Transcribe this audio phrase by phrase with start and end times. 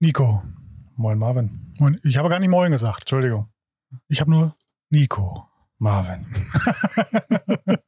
[0.00, 0.44] Nico.
[0.94, 1.72] Moin Marvin.
[1.80, 1.98] Moin.
[2.04, 3.02] Ich habe gar nicht Moin gesagt.
[3.02, 3.48] Entschuldigung.
[4.06, 4.54] Ich habe nur
[4.90, 5.48] Nico.
[5.78, 6.24] Marvin.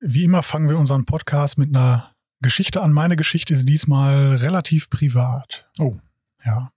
[0.00, 2.92] Wie immer fangen wir unseren Podcast mit einer Geschichte an.
[2.92, 5.68] Meine Geschichte ist diesmal relativ privat.
[5.80, 5.96] Oh.
[6.44, 6.70] Ja.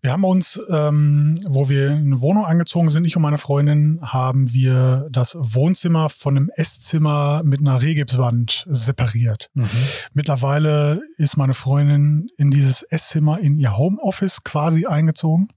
[0.00, 4.00] Wir haben uns, ähm, wo wir in eine Wohnung eingezogen sind, ich und meine Freundin,
[4.02, 9.50] haben wir das Wohnzimmer von einem Esszimmer mit einer Rehgipswand separiert.
[9.54, 9.68] Mhm.
[10.12, 15.48] Mittlerweile ist meine Freundin in dieses Esszimmer in ihr Homeoffice quasi eingezogen.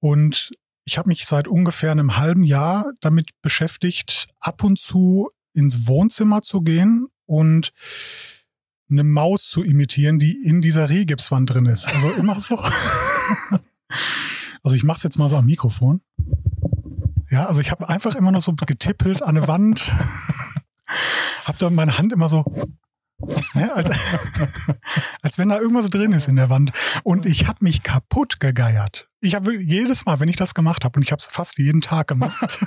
[0.00, 0.52] Und
[0.84, 6.42] ich habe mich seit ungefähr einem halben Jahr damit beschäftigt, ab und zu ins Wohnzimmer
[6.42, 7.72] zu gehen und
[8.90, 11.88] eine Maus zu imitieren, die in dieser Rehgipswand drin ist.
[11.88, 12.62] Also immer so.
[14.64, 16.02] Also ich mache es jetzt mal so am Mikrofon.
[17.30, 19.92] Ja, also ich habe einfach immer nur so getippelt an eine Wand.
[21.44, 22.44] hab dann meine Hand immer so
[23.54, 23.88] ne, als,
[25.22, 26.72] als wenn da irgendwas drin ist in der Wand.
[27.02, 29.08] Und ich habe mich kaputt gegeiert.
[29.20, 31.80] Ich habe jedes Mal, wenn ich das gemacht habe, und ich habe es fast jeden
[31.80, 32.66] Tag gemacht,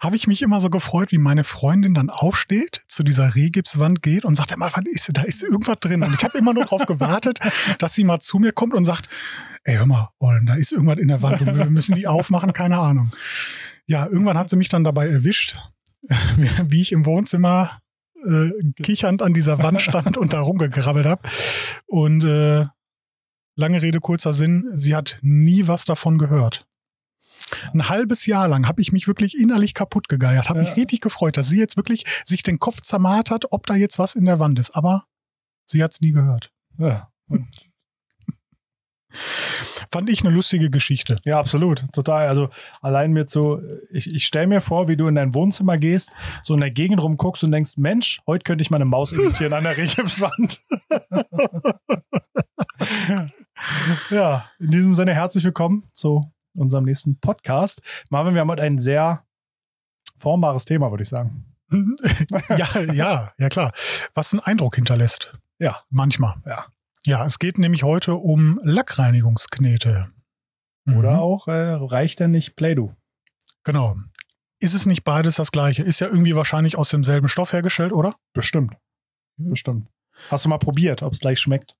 [0.00, 4.24] habe ich mich immer so gefreut, wie meine Freundin dann aufsteht, zu dieser Rehgipswand geht
[4.24, 6.02] und sagt immer, was ist, da ist irgendwas drin.
[6.02, 7.40] Und ich habe immer nur darauf gewartet,
[7.78, 9.08] dass sie mal zu mir kommt und sagt,
[9.64, 12.52] ey, hör mal, Ollen, da ist irgendwas in der Wand und wir müssen die aufmachen,
[12.52, 13.10] keine Ahnung.
[13.86, 15.56] Ja, irgendwann hat sie mich dann dabei erwischt,
[16.64, 17.80] wie ich im Wohnzimmer
[18.24, 18.50] äh,
[18.82, 21.28] kichernd an dieser Wand stand und da rumgekrabbelt habe.
[21.86, 22.66] Und äh,
[23.54, 26.65] lange Rede, kurzer Sinn, sie hat nie was davon gehört.
[27.72, 30.64] Ein halbes Jahr lang habe ich mich wirklich innerlich kaputt gegeiert, habe Ja.
[30.68, 33.98] mich richtig gefreut, dass sie jetzt wirklich sich den Kopf zermarrt hat, ob da jetzt
[33.98, 34.70] was in der Wand ist.
[34.70, 35.04] Aber
[35.64, 36.50] sie hat es nie gehört.
[36.78, 37.10] Ja.
[39.90, 41.16] Fand ich eine lustige Geschichte.
[41.24, 41.84] ja, absolut.
[41.92, 42.28] Total.
[42.28, 42.50] Also
[42.82, 46.52] allein mir zu, ich, ich stelle mir vor, wie du in dein Wohnzimmer gehst, so
[46.54, 49.62] in der Gegend rumguckst und denkst, Mensch, heute könnte ich mal eine Maus imitieren an
[49.62, 50.60] der Regipswand.
[54.10, 57.80] ja, in diesem Sinne herzlich willkommen zu unserem nächsten Podcast.
[58.10, 59.24] Marvin, wir haben heute ein sehr
[60.16, 61.46] formbares Thema, würde ich sagen.
[62.56, 63.72] ja, ja, ja klar.
[64.14, 65.36] Was einen Eindruck hinterlässt.
[65.58, 65.76] Ja.
[65.90, 66.34] Manchmal.
[66.46, 66.66] Ja.
[67.04, 70.10] Ja, es geht nämlich heute um Lackreinigungsknete.
[70.96, 71.18] Oder Mhm.
[71.18, 72.94] auch, äh, reicht denn nicht Play-Doh?
[73.64, 73.96] Genau.
[74.60, 75.82] Ist es nicht beides das gleiche?
[75.82, 78.14] Ist ja irgendwie wahrscheinlich aus demselben Stoff hergestellt, oder?
[78.32, 78.76] Bestimmt.
[79.36, 79.88] Bestimmt.
[80.30, 81.76] Hast du mal probiert, ob es gleich schmeckt?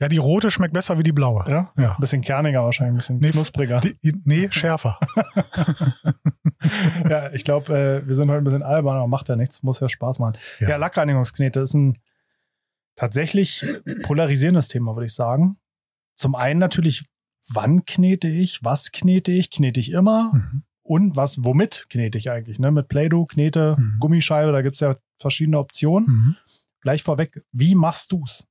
[0.00, 1.44] Ja, die rote schmeckt besser wie die blaue.
[1.48, 1.72] Ja?
[1.76, 1.92] Ja.
[1.94, 3.80] Ein bisschen kerniger wahrscheinlich, ein bisschen Nee, knuspriger.
[3.80, 4.98] Die, nee, schärfer.
[7.08, 9.62] ja, ich glaube, äh, wir sind heute ein bisschen albern, aber macht ja nichts.
[9.62, 10.34] Muss ja Spaß machen.
[10.60, 10.76] Ja, Ja.
[10.76, 11.98] Lackreinigungsknete ist ein
[12.96, 13.64] tatsächlich
[14.02, 15.56] polarisierendes Thema, würde ich sagen.
[16.14, 17.04] Zum einen natürlich,
[17.48, 20.62] wann knete ich, was knete ich, knete ich immer Mhm.
[20.82, 22.58] und was, womit knete ich eigentlich?
[22.58, 22.70] Ne?
[22.70, 23.96] Mit Play-Doh, Knete, Mhm.
[23.98, 26.08] Gummischeibe, da gibt es ja verschiedene Optionen.
[26.08, 26.36] Mhm.
[26.82, 28.46] Gleich vorweg, wie machst du's?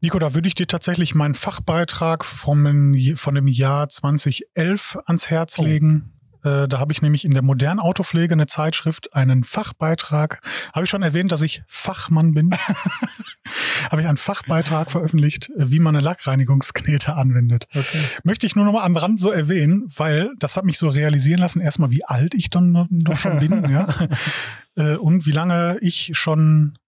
[0.00, 5.58] Nico, da würde ich dir tatsächlich meinen Fachbeitrag vom, von dem Jahr 2011 ans Herz
[5.58, 5.62] Oh.
[5.64, 6.12] legen.
[6.44, 10.40] Äh, Da habe ich nämlich in der modernen Autopflege eine Zeitschrift einen Fachbeitrag.
[10.74, 12.50] Habe ich schon erwähnt, dass ich Fachmann bin?
[13.90, 17.66] habe ich einen Fachbeitrag veröffentlicht, wie man eine Lackreinigungsknete anwendet.
[17.74, 18.00] Okay.
[18.24, 21.38] Möchte ich nur noch mal am Rand so erwähnen, weil das hat mich so realisieren
[21.40, 23.88] lassen, erstmal wie alt ich dann doch schon bin, ja.
[24.78, 26.78] Äh, Und wie lange ich schon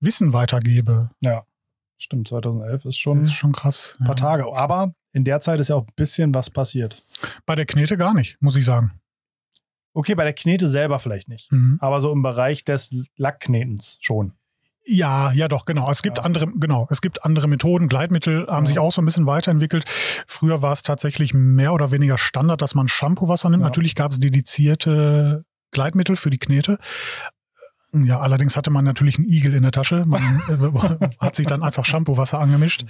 [0.00, 1.08] Wissen weitergebe.
[1.22, 1.44] Ja,
[2.02, 3.96] stimmt, 2011 ist schon ist schon krass.
[4.00, 4.22] ein paar ja.
[4.22, 4.44] Tage.
[4.56, 7.02] Aber in der Zeit ist ja auch ein bisschen was passiert.
[7.46, 8.92] Bei der Knete gar nicht, muss ich sagen.
[9.92, 11.50] Okay, bei der Knete selber vielleicht nicht.
[11.50, 11.78] Mhm.
[11.80, 14.32] Aber so im Bereich des Lackknetens schon.
[14.86, 15.90] Ja, ja doch, genau.
[15.90, 16.24] Es gibt Ja.
[16.24, 17.88] andere, genau, es gibt andere Methoden.
[17.88, 18.68] Gleitmittel haben Ja.
[18.68, 19.84] sich auch so ein bisschen weiterentwickelt.
[20.26, 23.62] Früher war es tatsächlich mehr oder weniger Standard, dass man Shampoo-Wasser nimmt.
[23.62, 26.78] Natürlich gab es dedizierte Gleitmittel für die Knete.
[27.92, 30.04] Ja, allerdings hatte man natürlich einen Igel in der Tasche.
[30.06, 32.84] Man äh, hat sich dann einfach Shampoo-Wasser angemischt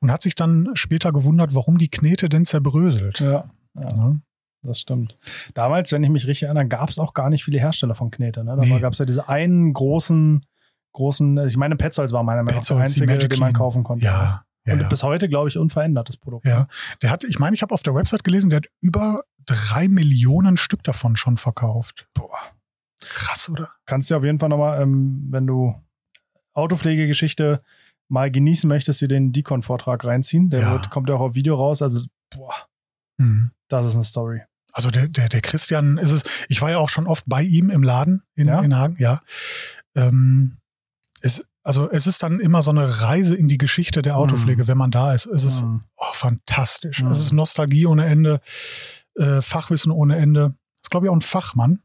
[0.00, 3.20] und hat sich dann später gewundert, warum die Knete denn zerbröselt.
[3.20, 3.44] Ja,
[3.78, 4.16] ja, Ja.
[4.62, 5.16] das stimmt.
[5.54, 8.42] Damals, wenn ich mich richtig erinnere, gab es auch gar nicht viele Hersteller von Knete.
[8.44, 8.56] Ne?
[8.56, 8.80] Da Nee.
[8.80, 10.44] gab es ja diese einen großen,
[10.92, 14.04] großen, ich meine, Petzold war meiner Meinung nach der einzige, den man kaufen konnte.
[14.04, 14.88] Ja, ja, Und ja.
[14.88, 16.44] bis heute, glaube ich, unverändert, das Produkt.
[16.44, 16.66] Ja,
[17.02, 20.56] der hat, ich meine, ich habe auf der Website gelesen, der hat über drei Millionen
[20.56, 22.08] Stück davon schon verkauft.
[22.14, 22.36] Boah.
[23.00, 23.68] Krass, oder?
[23.86, 25.74] Kannst du auf jeden Fall nochmal, ähm, wenn du
[26.54, 27.62] Autopflegegeschichte
[28.08, 30.50] mal genießen möchtest, dir den Deacon-Vortrag reinziehen.
[30.50, 30.72] Der Ja.
[30.72, 31.80] wird, kommt ja auch auf Video raus.
[31.82, 32.54] Also, boah,
[33.18, 33.52] Mhm.
[33.68, 34.42] das ist eine Story.
[34.72, 37.70] Also der, der, der Christian ist es, ich war ja auch schon oft bei ihm
[37.70, 38.60] im Laden in, Ja?
[38.60, 39.22] in Hagen, ja.
[39.94, 40.58] Ähm,
[41.20, 44.78] es, also es ist dann immer so eine Reise in die Geschichte der Autopflege, wenn
[44.78, 45.26] man da ist.
[45.26, 45.82] Es ist Mhm.
[45.96, 47.02] oh, fantastisch.
[47.02, 47.08] Mhm.
[47.10, 48.40] Es ist Nostalgie ohne Ende,
[49.16, 50.54] äh, Fachwissen ohne Ende.
[50.90, 51.84] Ist, glaube ich, auch ein Fachmann,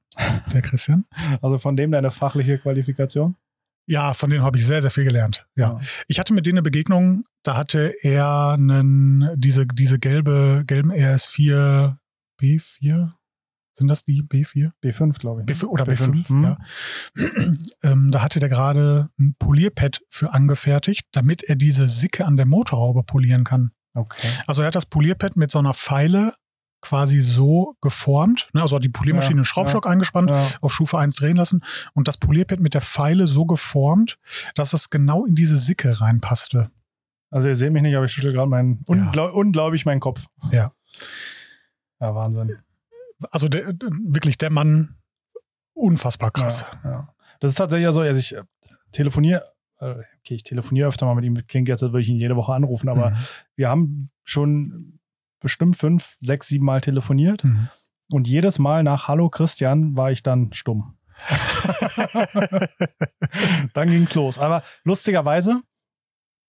[0.52, 1.06] der Christian.
[1.44, 3.36] Also von dem deine fachliche Qualifikation?
[3.86, 5.46] Ja, von denen habe ich sehr, sehr viel gelernt.
[5.56, 5.80] Ja.
[6.08, 11.98] Ich hatte mit denen eine Begegnung, da hatte er einen, diese, diese gelbe, gelben RS4
[12.42, 13.12] B4.
[13.74, 14.72] Sind das die B4?
[14.84, 15.48] B5, glaube ich.
[15.48, 15.54] ne?
[15.54, 16.44] B5 oder B5, B5, hm.
[16.44, 16.58] ja.
[17.92, 22.48] ähm, da hatte der gerade ein Polierpad für angefertigt, damit er diese Sicke an der
[22.48, 23.70] Motorhaube polieren kann.
[23.94, 24.30] Okay.
[24.48, 26.34] Also er hat das Polierpad mit so einer Pfeile
[26.86, 28.62] quasi so geformt, ne?
[28.62, 30.48] also hat die Poliermaschine Ja, einen Schraubstock eingespannt, Ja.
[30.62, 34.18] auf Stufe 1 drehen lassen und das Polierpad mit der Pfeile so geformt,
[34.56, 36.70] dass es genau in diese Sicke reinpasste.
[37.32, 38.96] Also ihr seht mich nicht, aber ich schüttel gerade meinen, Ja.
[38.96, 40.26] unglaub, unglaublich meinen Kopf.
[40.52, 40.72] Ja.
[42.00, 42.56] Ja, Wahnsinn.
[43.32, 43.74] Also der,
[44.06, 44.96] wirklich der Mann
[45.74, 46.66] unfassbar krass.
[46.84, 47.10] Ja, ja.
[47.40, 48.44] Das ist tatsächlich ja so, also ich äh,
[48.92, 49.44] telefoniere,
[49.80, 52.36] äh, okay, ich telefoniere öfter mal mit ihm, klingt jetzt, als würde ich ihn jede
[52.36, 53.16] Woche anrufen, aber Mhm.
[53.56, 54.95] wir haben schon
[55.46, 57.70] bestimmt fünf, sechs, sieben Mal telefoniert Mhm.
[58.10, 60.98] und jedes Mal nach Hallo Christian war ich dann stumm.
[63.74, 64.38] dann ging's los.
[64.38, 65.62] Aber lustigerweise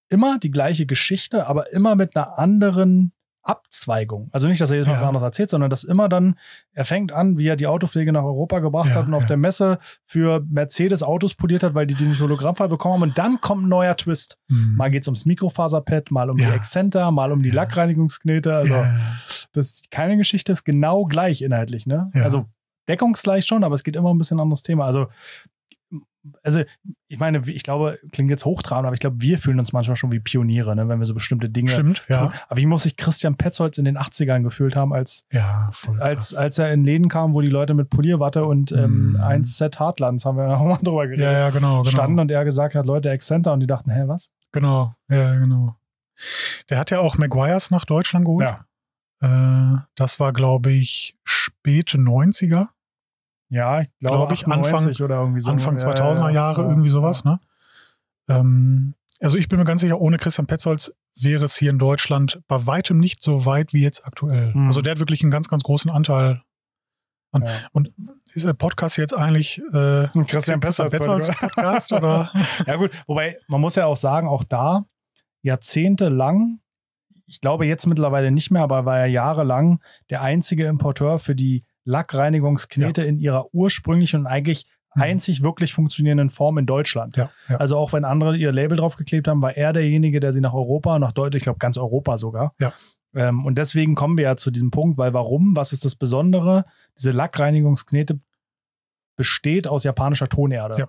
[0.08, 3.12] immer die gleiche Geschichte, aber immer mit einer anderen
[3.46, 4.28] Abzweigung.
[4.32, 5.00] Also nicht, dass er jetzt noch Ja.
[5.00, 6.36] was anderes erzählt, sondern dass immer dann,
[6.72, 9.28] er fängt an, wie er die Autopflege nach Europa gebracht Ja, hat und auf ja.
[9.28, 13.02] der Messe für Mercedes Autos poliert hat, weil die die nicht hologrammfrei bekommen haben.
[13.02, 14.36] Und dann kommt ein neuer Twist.
[14.48, 14.74] Mhm.
[14.76, 17.50] Mal geht's ums Mikrofaserpad, mal um die Exzenter, mal um die.
[17.50, 18.54] Lackreinigungsknete.
[18.54, 18.84] Also
[19.52, 22.10] das, keine Geschichte ist genau gleich inhaltlich, ne?
[22.14, 22.22] Ja.
[22.22, 22.46] Also
[22.88, 24.86] deckungsgleich schon, aber es geht immer ein bisschen anderes Thema.
[24.86, 25.06] Also,
[26.42, 26.62] also
[27.08, 30.12] ich meine, ich glaube, klingt jetzt hochtrabend, aber ich glaube, wir fühlen uns manchmal schon
[30.12, 32.26] wie Pioniere, ne, wenn wir so bestimmte Dinge Stimmt, ja.
[32.26, 32.32] tun.
[32.48, 35.70] Aber wie muss sich Christian Petzold in den 80ern gefühlt haben, als, Ja,
[36.00, 39.16] als, als er in Läden kam, wo die Leute mit Polierwatte und ähm, Mhm.
[39.20, 41.90] 1Z Hartlands, haben wir noch mal drüber geredet, ja, ja, genau, genau.
[41.90, 44.30] standen und er gesagt hat, Leute, Exzenter und die dachten, hä, was?
[44.52, 45.76] Genau, ja, genau.
[46.70, 48.56] Der hat ja auch Maguires nach Deutschland geholt.
[49.20, 52.68] Äh, das war, glaube ich, späte 90er,
[53.48, 55.50] Ja, ich glaube, Glaub ich, Anfang- 98 oder irgendwie so.
[55.50, 57.32] Anfang Ja, 2000er ja, Jahre, ja, irgendwie sowas, ja.
[57.32, 57.40] ne?
[58.28, 62.40] Ähm, also ich bin mir ganz sicher, ohne Christian Petzold wäre es hier in Deutschland
[62.48, 64.52] bei weitem nicht so weit wie jetzt aktuell.
[64.54, 64.66] Mhm.
[64.66, 66.42] Also der hat wirklich einen ganz, ganz großen Anteil.
[67.30, 67.52] Und, Ja.
[67.72, 67.92] und
[68.34, 72.30] ist der Podcast jetzt eigentlich äh, Christian Petzold Petzolds Podcast oder?
[72.66, 74.84] Ja, gut, wobei man muss ja auch sagen, auch da
[75.42, 76.60] jahrzehntelang,
[77.26, 81.64] ich glaube jetzt mittlerweile nicht mehr, aber war er jahrelang der einzige Importeur für die
[81.86, 84.66] Lackreinigungsknete in ihrer ursprünglichen und eigentlich
[84.96, 85.02] Mhm.
[85.02, 87.16] einzig wirklich funktionierenden Form in Deutschland.
[87.16, 87.56] Ja, ja.
[87.56, 90.98] Also auch wenn andere ihr Label draufgeklebt haben, war er derjenige, der sie nach Europa,
[90.98, 92.54] nach Deutschland, ich glaube ganz Europa sogar.
[92.58, 92.72] Ja.
[93.14, 95.54] Ähm, und deswegen kommen wir ja zu diesem Punkt, weil warum?
[95.54, 96.64] Was ist das Besondere?
[96.96, 98.18] Diese Lackreinigungsknete
[99.16, 100.88] besteht aus japanischer Tonerde.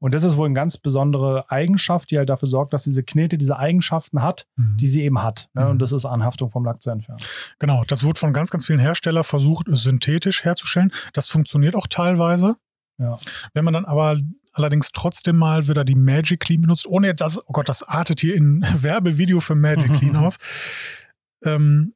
[0.00, 3.36] Und das ist wohl eine ganz besondere Eigenschaft, die halt dafür sorgt, dass diese Knete
[3.38, 4.76] diese Eigenschaften hat, Mhm.
[4.76, 5.48] die sie eben hat.
[5.54, 5.64] Ne?
[5.64, 5.70] Mhm.
[5.70, 7.20] Und das ist Anhaftung vom Lack zu entfernen.
[7.58, 10.92] Genau, das wird von ganz, ganz vielen Herstellern versucht, synthetisch herzustellen.
[11.12, 12.56] Das funktioniert auch teilweise.
[12.98, 13.16] Ja.
[13.54, 14.18] Wenn man dann aber
[14.52, 18.34] allerdings trotzdem mal wieder die Magic Clean benutzt, ohne das, oh Gott, das artet hier
[18.34, 20.36] in Werbevideo für Magic Clean aus.
[21.44, 21.94] Ähm,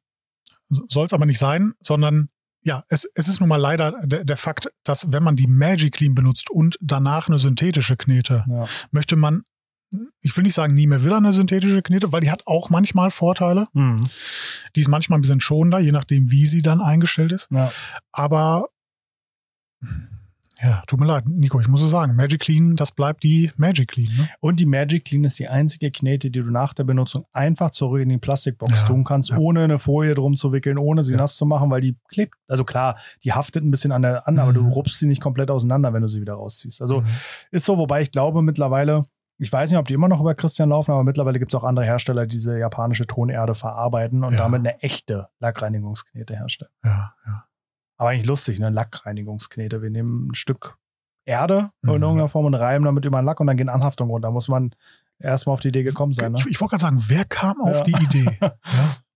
[0.69, 2.29] Soll es aber nicht sein, sondern
[2.63, 5.93] ja, es, es ist nun mal leider der, der Fakt, dass wenn man die Magic
[5.95, 8.65] Clean benutzt und danach eine synthetische Knete, Ja.
[8.91, 9.43] möchte man,
[10.21, 13.11] ich will nicht sagen, nie mehr wieder eine synthetische Knete, weil die hat auch manchmal
[13.11, 13.67] Vorteile.
[13.73, 14.01] Mhm.
[14.75, 17.47] Die ist manchmal ein bisschen schonender, je nachdem, wie sie dann eingestellt ist.
[17.51, 17.71] Ja.
[18.11, 18.69] Aber
[20.63, 23.89] ja, tut mir leid, Nico, ich muss es sagen, Magic Clean, das bleibt die Magic
[23.89, 24.07] Clean.
[24.15, 24.29] Ne?
[24.39, 28.01] Und die Magic Clean ist die einzige Knete, die du nach der Benutzung einfach zurück
[28.01, 29.37] in die Plastikbox Ja, tun kannst, ja.
[29.37, 31.17] ohne eine Folie drum zu wickeln, ohne sie Ja.
[31.17, 32.35] nass zu machen, weil die klebt.
[32.47, 34.55] Also klar, die haftet ein bisschen an der an, aber Mhm.
[34.55, 36.81] du rupst sie nicht komplett auseinander, wenn du sie wieder rausziehst.
[36.81, 37.07] Also Mhm.
[37.51, 39.03] ist so, wobei ich glaube mittlerweile,
[39.39, 41.63] ich weiß nicht, ob die immer noch über Christian laufen, aber mittlerweile gibt es auch
[41.65, 46.71] andere Hersteller, die diese japanische Tonerde verarbeiten und damit eine echte Lackreinigungsknete herstellen.
[46.83, 47.43] ja, ja.
[48.03, 48.69] Aber eigentlich lustig, ne?
[48.69, 49.81] Lackreinigungsknete.
[49.81, 50.77] Wir nehmen ein Stück
[51.25, 52.03] Erde in Mhm.
[52.03, 54.27] irgendeiner Form und reiben damit über den Lack und dann gehen Anhaftungen runter.
[54.27, 54.71] Da muss man
[55.19, 56.33] erstmal auf die Idee gekommen sein.
[56.33, 56.37] Ne?
[56.39, 57.83] Ich, ich wollte gerade sagen, wer kam auf Ja.
[57.85, 58.37] die Idee?
[58.41, 58.53] ja?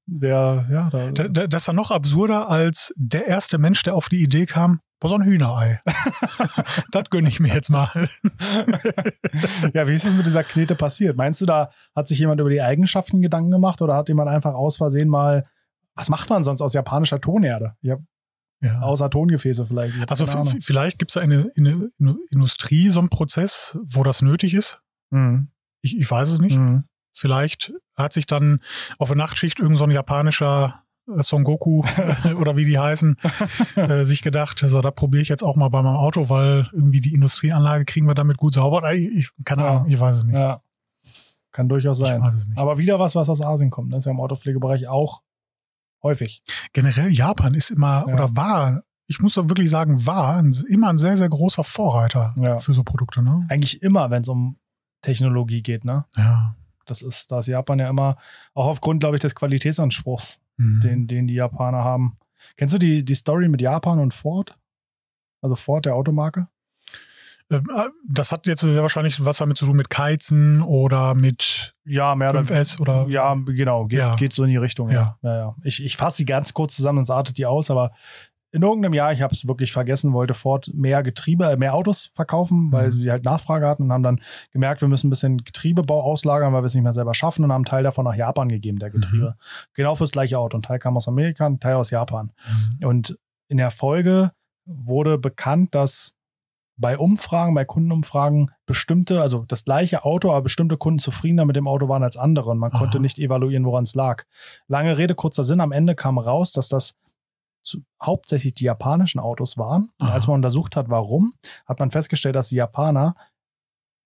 [0.05, 3.93] Der, ja, da, Da- da- Das ist ja noch absurder als der erste Mensch, der
[3.95, 5.79] auf die Idee kam, boah, so ein Hühnerei.
[6.93, 7.89] das gönne ich mir jetzt mal.
[9.73, 11.17] ja, wie ist es mit dieser Knete passiert?
[11.17, 14.53] Meinst du, da hat sich jemand über die Eigenschaften Gedanken gemacht oder hat jemand einfach
[14.53, 15.45] aus Versehen mal,
[15.95, 17.73] was macht man sonst aus japanischer Tonerde?
[17.81, 17.97] Ja,
[18.61, 18.79] Ja.
[18.81, 20.09] außer Tongefäße vielleicht.
[20.09, 20.25] Also
[20.59, 24.21] vielleicht gibt es in der in der- in der Industrie so einen Prozess, wo das
[24.21, 24.81] nötig ist.
[25.11, 25.49] Mhm.
[25.81, 26.57] Ich, ich weiß es nicht.
[26.57, 26.85] Mhm.
[27.13, 28.59] Vielleicht hat sich dann
[28.97, 31.83] auf der Nachtschicht irgend so ein japanischer äh, Son Goku
[32.39, 33.17] oder wie die heißen,
[33.75, 37.01] äh, sich gedacht, so, da probiere ich jetzt auch mal bei meinem Auto, weil irgendwie
[37.01, 38.77] die Industrieanlage kriegen wir damit gut sauber.
[38.77, 39.69] Oder Ich, ich, keine Ja.
[39.69, 40.33] Ahnung, ich weiß es nicht.
[40.33, 40.61] Ja.
[41.51, 42.21] Kann durchaus sein.
[42.55, 43.91] Aber wieder was, was aus Asien kommt.
[43.93, 45.21] Das ist ja im Autopflegebereich auch
[46.03, 46.41] häufig.
[46.73, 48.13] Generell Japan ist immer Ja.
[48.13, 52.35] oder war ich muss doch wirklich sagen, war ein, immer ein sehr, sehr großer Vorreiter
[52.37, 52.59] Ja.
[52.59, 53.21] für so Produkte.
[53.23, 53.45] Ne?
[53.49, 54.57] Eigentlich immer, wenn es um
[55.01, 56.03] Technologie geht, ne?
[56.17, 56.55] Ja.
[56.85, 58.17] Das ist, da ist Japan ja immer,
[58.53, 60.81] auch aufgrund, glaube ich, des Qualitätsanspruchs, Mhm.
[60.81, 62.17] den, den die Japaner haben.
[62.57, 64.57] Kennst du die, die Story mit Japan und Ford?
[65.41, 66.47] Also Ford, der Automarke?
[67.49, 71.75] Ähm, äh, Das hat jetzt sehr wahrscheinlich was damit zu tun mit Keizen oder mit
[71.85, 73.05] Ja, mehr 5S oder.
[73.07, 74.15] Ja, genau, geht, Ja.
[74.15, 75.17] geht so in die Richtung, ja.
[75.21, 75.35] ja.
[75.37, 77.91] ja, Ich, ich fasse sie ganz kurz zusammen, sonst artet die aus, aber
[78.51, 82.11] in irgendeinem Jahr, ich habe es wirklich vergessen, wollte Ford mehr Getriebe, äh, mehr Autos
[82.15, 83.01] verkaufen, weil Mhm.
[83.01, 86.61] sie halt Nachfrage hatten und haben dann gemerkt, wir müssen ein bisschen Getriebebau auslagern, weil
[86.63, 88.89] wir es nicht mehr selber schaffen und haben einen Teil davon nach Japan gegeben, der
[88.89, 89.35] Getriebe.
[89.73, 90.57] Genau fürs gleiche Auto.
[90.57, 92.31] Ein Teil kam aus Amerika, ein Teil aus Japan.
[92.79, 92.87] Mhm.
[92.87, 94.31] Und in der Folge
[94.65, 96.13] wurde bekannt, dass
[96.77, 101.67] bei Umfragen, bei Kundenumfragen bestimmte, also das gleiche Auto, aber bestimmte Kunden zufriedener mit dem
[101.67, 102.77] Auto waren als andere und man Aha.
[102.77, 104.23] konnte nicht evaluieren, woran es lag.
[104.67, 106.95] Lange Rede, kurzer Sinn, am Ende kam raus, dass das
[107.63, 109.89] zu, hauptsächlich die japanischen Autos waren.
[109.99, 111.33] Und als man untersucht hat, warum,
[111.65, 113.15] hat man festgestellt, dass die Japaner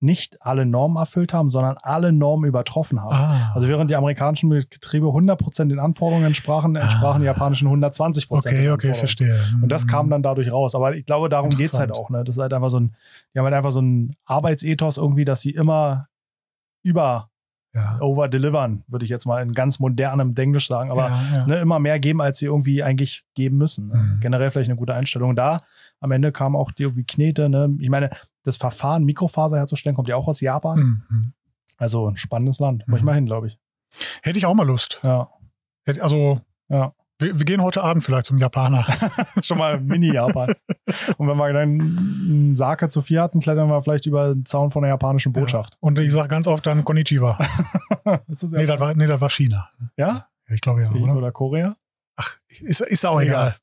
[0.01, 3.13] nicht alle Normen erfüllt haben, sondern alle Normen übertroffen haben.
[3.13, 3.51] Ah.
[3.53, 7.33] Also während die amerikanischen Getriebe 100% den Anforderungen entsprachen, entsprachen die Ah.
[7.33, 9.39] japanischen 120% okay, okay, verstehe.
[9.61, 10.73] Und das kam dann dadurch raus.
[10.73, 12.05] Aber ich glaube, darum geht's halt Interessant.
[12.05, 12.09] auch.
[12.09, 12.23] Ne?
[12.23, 12.95] Das ist halt einfach so ein,
[13.33, 16.07] die haben halt einfach so ein Arbeitsethos irgendwie, dass sie immer
[16.83, 17.29] über
[17.73, 17.97] ja.
[18.01, 20.91] over delivern, würde ich jetzt mal in ganz modernem Denglisch sagen.
[20.91, 21.47] Aber ja, ja.
[21.47, 23.87] ne, immer mehr geben, als sie irgendwie eigentlich geben müssen.
[23.87, 23.95] Ne?
[23.95, 24.19] Mhm.
[24.19, 25.35] Generell vielleicht eine gute Einstellung.
[25.35, 25.61] Da
[25.99, 27.49] am Ende kam auch die irgendwie Knete.
[27.49, 27.75] Ne?
[27.79, 28.09] Ich meine,
[28.43, 31.03] das Verfahren, Mikrofaser herzustellen, kommt ja auch aus Japan.
[31.09, 31.33] Mhm.
[31.77, 32.87] Also ein spannendes Land.
[32.87, 33.05] Muss ich Mhm.
[33.05, 33.59] mal hin, glaube ich.
[34.21, 34.99] Hätte ich auch mal Lust.
[35.03, 35.29] Ja.
[35.99, 36.93] Also, Ja.
[37.19, 38.85] wir, wir gehen heute Abend vielleicht zum Japaner.
[39.41, 40.53] Schon mal Mini-Japan.
[41.17, 44.69] Und wenn wir dann einen Sake zu vier hatten, klettern wir vielleicht über den Zaun
[44.71, 45.75] von der japanischen Botschaft.
[45.79, 47.37] Und ich sage ganz oft dann Konnichiwa.
[48.27, 49.69] Ist das nee, das war, nee, das war China.
[49.97, 50.27] ja?
[50.49, 51.15] Ich glaube ja, oder?
[51.15, 51.75] Oder Korea?
[52.17, 53.55] Ach, ist, ist auch egal.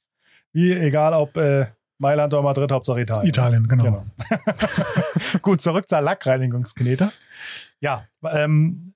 [0.52, 1.66] Wie egal, ob äh,
[1.98, 3.28] Mailand oder Madrid, Hauptsache Italien.
[3.28, 3.84] Italien, genau.
[3.84, 4.06] Genau.
[5.42, 7.10] Gut, zurück zur Lackreinigungsknete.
[7.80, 8.94] Ja, ähm,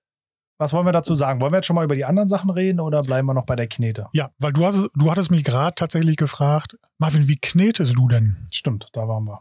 [0.58, 1.40] was wollen wir dazu sagen?
[1.40, 3.56] Wollen wir jetzt schon mal über die anderen Sachen reden oder bleiben wir noch bei
[3.56, 4.06] der Knete?
[4.12, 8.46] Ja, weil du, hast, du hattest mich gerade tatsächlich gefragt, Marvin, wie knetest du denn?
[8.52, 9.40] Stimmt, da waren wir.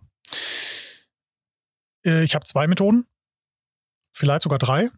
[2.03, 3.05] Äh, Ich habe zwei Methoden,
[4.11, 4.89] vielleicht sogar drei.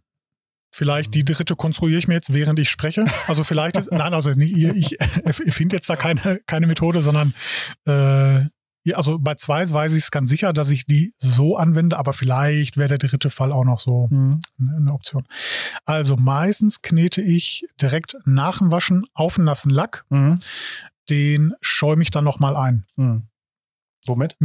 [0.75, 3.06] Vielleicht die dritte konstruiere ich mir jetzt, während ich spreche.
[3.27, 4.98] Also vielleicht ist, nein, also nie- ich,
[5.46, 7.34] ich finde jetzt da keine, keine Methode, sondern
[7.86, 8.46] äh,
[8.94, 12.75] also bei zwei weiß ich es ganz sicher, dass ich die so anwende, aber vielleicht
[12.75, 14.42] wäre der dritte Fall auch noch so Mhm.
[14.60, 15.24] eine Option.
[15.86, 20.36] Also meistens knete ich direkt nach dem Waschen auf den nassen Lack, Mhm.
[21.10, 22.86] den schäume ich dann nochmal ein.
[22.98, 23.27] Mhm.
[24.06, 24.36] Womit?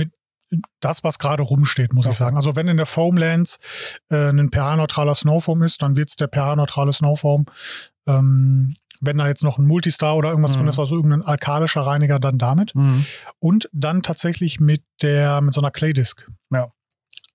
[0.81, 2.12] Das, was gerade rumsteht, muss Okay.
[2.12, 2.37] ich sagen.
[2.37, 3.59] Also wenn in der Foamlands
[4.11, 7.47] äh, ein pH-neutraler Snowfoam ist, dann wird's der pH-neutrale Snowfoam.
[8.07, 10.57] Ähm, wenn da jetzt noch ein Multistar oder irgendwas Mhm.
[10.61, 12.75] drin ist, also irgendein alkalischer Reiniger, dann damit.
[12.75, 13.05] Mhm.
[13.38, 16.28] Und dann tatsächlich mit der, mit so einer Claydisc.
[16.50, 16.73] Ja.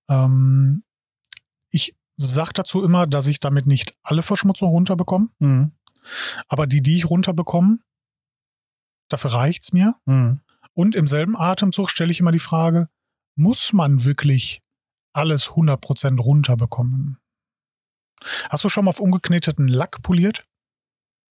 [0.09, 0.83] Ähm,
[1.69, 5.71] ich sag dazu immer, dass ich damit nicht alle Verschmutzung runterbekomme, Mhm.
[6.49, 7.77] aber die, die ich runterbekomme,
[9.09, 9.95] dafür reicht's mir.
[10.05, 10.41] Mhm.
[10.73, 12.89] Und im selben Atemzug stelle ich immer die Frage,
[13.35, 14.61] muss man wirklich
[15.13, 17.17] alles 100% runterbekommen?
[18.49, 20.45] Hast du schon mal auf ungekneteten Lack poliert?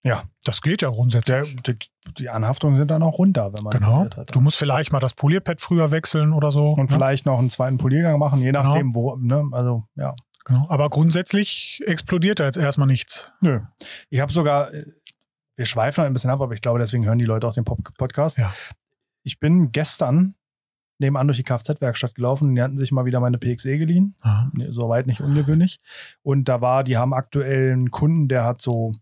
[0.05, 0.25] Ja.
[0.45, 1.63] Das geht ja grundsätzlich.
[1.63, 1.79] Der, die,
[2.19, 4.11] die Anhaftungen sind dann auch runter, wenn man genau.
[4.17, 4.35] hat.
[4.35, 6.69] Du musst vielleicht mal das Polierpad früher wechseln oder so.
[6.69, 6.97] Und ne?
[6.97, 8.65] vielleicht noch einen zweiten Poliergang machen, je Genau.
[8.65, 9.49] nachdem, wo, ne?
[9.53, 10.15] Also, ja.
[10.45, 10.67] Genau.
[10.69, 13.31] Aber grundsätzlich explodiert da jetzt erstmal nichts.
[13.41, 13.61] Nö.
[14.11, 14.87] Ich habe sogar, äh,
[15.55, 17.79] wir schweifen ein bisschen ab, aber ich glaube, deswegen hören die Leute auch den Pop
[17.97, 18.39] Podcast.
[18.39, 18.53] Ja.
[19.23, 20.35] Ich bin gestern
[21.03, 24.15] nebenan durch die Kfz-Werkstatt gelaufen und die hatten sich mal wieder meine PXE geliehen.
[24.55, 25.81] Nee, Soweit nicht ungewöhnlich.
[26.23, 28.93] Und da war, die haben aktuell einen Kunden, der hat so,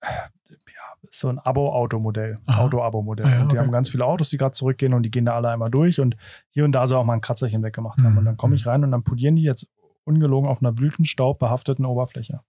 [0.00, 2.40] äh, ja, so ein Abo-Auto-Modell.
[2.46, 3.26] Auto-Abo-Modell.
[3.26, 3.64] Ah ja, und die okay.
[3.64, 6.16] haben ganz viele Autos, die gerade zurückgehen und die gehen da alle einmal durch und
[6.50, 8.12] hier und da so auch mal ein Kratzerchen weggemacht haben.
[8.12, 8.18] Mhm.
[8.18, 9.68] Und dann komme ich rein und dann polieren die jetzt
[10.04, 12.40] ungelogen auf einer Blütenstaub behafteten Oberfläche.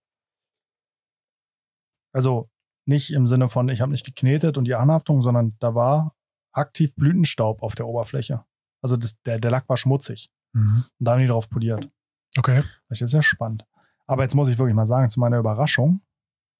[2.12, 2.48] Also
[2.86, 6.14] nicht im Sinne von, ich habe nicht geknetet und die Anhaftung, sondern da war
[6.52, 8.44] aktiv Blütenstaub auf der Oberfläche.
[8.82, 10.30] Also das, der, der Lack war schmutzig.
[10.52, 10.84] Mhm.
[10.98, 11.88] Und da haben die drauf poliert.
[12.36, 12.62] Okay.
[12.88, 13.64] Das ist ja spannend.
[14.06, 16.00] Aber jetzt muss ich wirklich mal sagen, zu meiner Überraschung,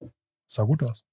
[0.01, 1.03] es sah gut aus.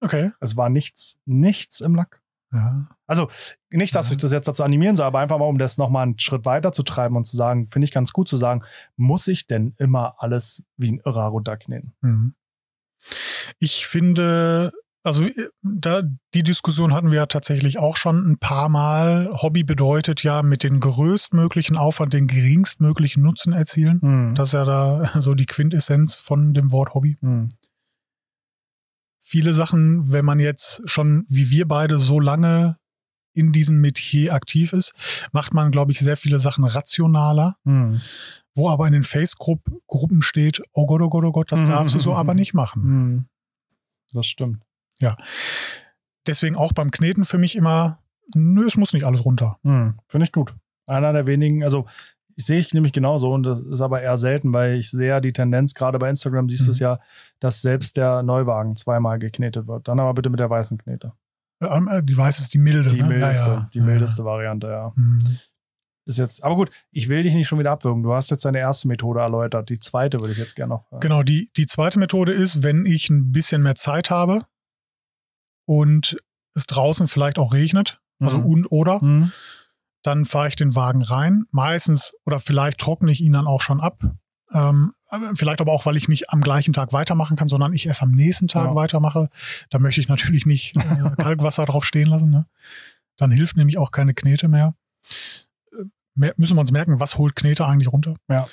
[0.00, 0.32] Okay.
[0.40, 2.20] Es war nichts, nichts im Lack.
[2.52, 2.88] Ja.
[3.06, 3.30] Also
[3.70, 4.16] nicht, dass Ja.
[4.16, 6.72] ich das jetzt dazu animieren soll, aber einfach mal, um das nochmal einen Schritt weiter
[6.72, 8.62] zu treiben und zu sagen, finde ich ganz gut zu sagen,
[8.96, 11.94] muss ich denn immer alles wie ein Irrer runterkneten?
[12.02, 12.34] Mhm.
[13.58, 14.72] Ich finde,
[15.02, 16.02] also äh, da,
[16.34, 19.30] die Diskussion hatten wir ja tatsächlich auch schon ein paar Mal.
[19.32, 24.00] Hobby bedeutet ja mit den größtmöglichen Aufwand den geringstmöglichen Nutzen erzielen.
[24.00, 24.34] Hm.
[24.34, 27.16] Das ist ja da so die Quintessenz von dem Wort Hobby.
[27.20, 27.48] Hm.
[29.20, 32.76] Viele Sachen, wenn man jetzt schon wie wir beide so lange
[33.34, 34.92] in diesem Metier aktiv ist,
[35.32, 38.02] macht man, glaube ich, sehr viele Sachen rationaler, Mhm.
[38.54, 41.94] wo aber in den Facebook-Gruppen steht, oh Gott, oh Gott, oh Gott, das Mhm, darfst
[41.94, 42.40] du so mhm, aber mhm.
[42.40, 42.82] nicht machen.
[42.84, 43.26] Mhm.
[44.12, 44.62] Das stimmt.
[46.26, 47.98] Deswegen auch beim Kneten für mich immer,
[48.34, 49.58] nö, es muss nicht alles runter.
[49.62, 49.98] Mhm.
[50.06, 50.54] Finde ich gut.
[50.86, 51.86] Einer der wenigen, also
[52.36, 55.20] ich sehe ich nämlich genauso und das ist aber eher selten, weil ich sehe ja
[55.20, 56.66] die Tendenz, gerade bei Instagram siehst Mhm.
[56.66, 56.98] du es ja,
[57.40, 59.88] dass selbst der Neuwagen zweimal geknetet wird.
[59.88, 61.12] Dann aber bitte mit der weißen Knete.
[61.60, 62.88] Ähm, äh, Die weiß ist die milde.
[62.88, 63.08] Die ne?
[63.08, 63.70] mildeste, Ja, ja.
[63.74, 64.72] die Ja, mildeste Variante, ja.
[64.72, 64.92] ja.
[64.96, 65.38] Mhm.
[66.04, 68.02] Ist jetzt, aber gut, ich will dich nicht schon wieder abwürgen.
[68.02, 69.68] Du hast jetzt deine erste Methode erläutert.
[69.70, 70.90] Die zweite würde ich jetzt gerne noch.
[70.90, 74.44] äh, Genau, die, die zweite Methode ist, wenn ich ein bisschen mehr Zeit habe
[75.64, 76.16] und
[76.54, 78.46] es draußen vielleicht auch regnet, also Mhm.
[78.46, 79.32] und oder, Mhm.
[80.02, 81.44] dann fahre ich den Wagen rein.
[81.50, 84.02] Meistens oder vielleicht trockne ich ihn dann auch schon ab.
[84.52, 84.92] Ähm,
[85.34, 88.10] vielleicht aber auch, weil ich nicht am gleichen Tag weitermachen kann, sondern ich erst am
[88.10, 88.74] nächsten Tag Ja.
[88.74, 89.28] weitermache.
[89.70, 90.80] Da möchte ich natürlich nicht äh,
[91.18, 92.30] Kalkwasser drauf stehen lassen.
[92.30, 92.46] Ne?
[93.16, 94.74] Dann hilft nämlich auch keine Knete mehr.
[95.72, 96.34] Äh, mehr.
[96.36, 98.16] Müssen wir uns merken, was holt Knete eigentlich runter?
[98.28, 98.44] Ja.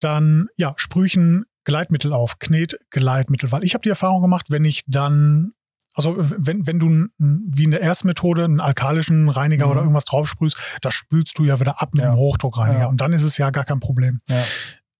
[0.00, 5.52] Dann, ja, sprüchen Gleitmittel auf, Knetgleitmittel, weil ich habe die Erfahrung gemacht, wenn ich dann,
[5.94, 9.72] also wenn, wenn du wie in der ersten Methode einen alkalischen Reiniger Mhm.
[9.72, 12.10] oder irgendwas draufsprühst, das spülst du ja wieder ab mit Ja.
[12.10, 12.86] einem Hochdruckreiniger Ja.
[12.88, 14.20] und dann ist es ja gar kein Problem.
[14.28, 14.42] Ja.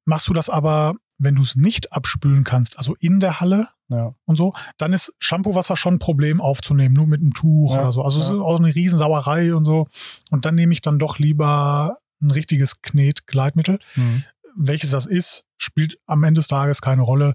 [0.04, 4.14] Machst du das aber, wenn du es nicht abspülen kannst, also in der Halle Ja.
[4.24, 8.02] und so, dann ist Shampoo-Wasser schon ein Problem aufzunehmen, nur mit einem Tuch oder so.
[8.02, 9.86] Also es ist auch eine Riesensauerei und so.
[10.30, 14.24] Und dann nehme ich dann doch lieber ein richtiges Knetgleitmittel Mhm.
[14.56, 17.34] welches das ist, spielt am Ende des Tages keine Rolle.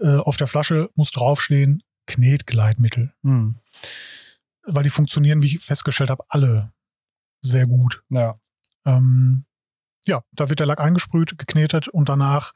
[0.00, 3.58] Äh, auf der Flasche muss draufstehen Knetgleitmittel, Mhm.
[4.64, 6.72] weil die funktionieren, wie ich festgestellt habe, alle
[7.40, 8.02] sehr gut.
[8.08, 8.38] Ja.
[8.86, 9.44] Ähm,
[10.06, 12.52] ja, da wird der Lack eingesprüht, geknetet und danach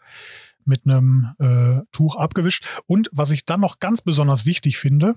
[0.64, 2.66] mit einem äh, Tuch abgewischt.
[2.86, 5.14] Und was ich dann noch ganz besonders wichtig finde,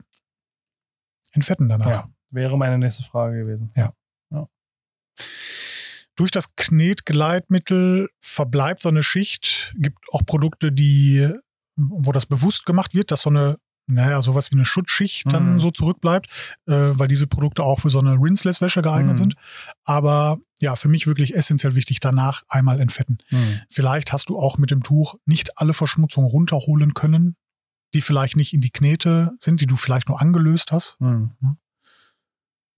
[1.32, 1.86] entfetten danach.
[1.88, 2.10] ja.
[2.30, 3.72] Wäre meine nächste Frage gewesen.
[6.16, 9.74] Durch das Knetgleitmittel verbleibt so eine Schicht.
[9.78, 11.30] Gibt auch Produkte, die,
[11.76, 13.58] wo das bewusst gemacht wird, dass so eine,
[13.94, 15.60] naja, sowas wie eine Schutzschicht dann Mhm.
[15.60, 16.28] so zurückbleibt,
[16.68, 19.18] äh, weil diese Produkte auch für so eine Rinseless-Wäsche geeignet Mhm.
[19.18, 19.36] sind.
[19.84, 23.18] Aber ja, für mich wirklich essentiell wichtig, danach einmal entfetten.
[23.30, 23.62] Mhm.
[23.70, 27.36] Vielleicht hast du auch mit dem Tuch nicht alle Verschmutzungen runterholen können,
[27.94, 31.00] die vielleicht nicht in die Knete sind, die du vielleicht nur angelöst hast.
[31.02, 31.32] Mhm.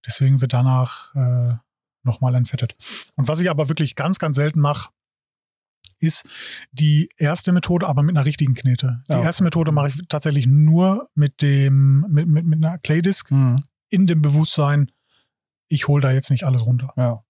[0.05, 1.55] Deswegen wird danach äh,
[2.03, 2.75] nochmal entfettet.
[3.15, 4.89] Und was ich aber wirklich ganz, ganz selten mache,
[6.03, 6.27] ist
[6.71, 9.01] die erste Methode, aber mit einer richtigen Knete.
[9.07, 9.23] Die Ja.
[9.23, 13.55] erste Methode mache ich tatsächlich nur mit dem, mit, mit, mit einer Claydisc Mhm.
[13.89, 14.91] in dem Bewusstsein,
[15.69, 16.93] ich hole da jetzt nicht alles runter.
[16.97, 17.23] Ja.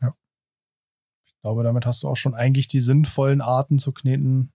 [0.00, 0.14] Ja.
[1.26, 4.52] Ich glaube, damit hast du auch schon eigentlich die sinnvollen Arten zu kneten.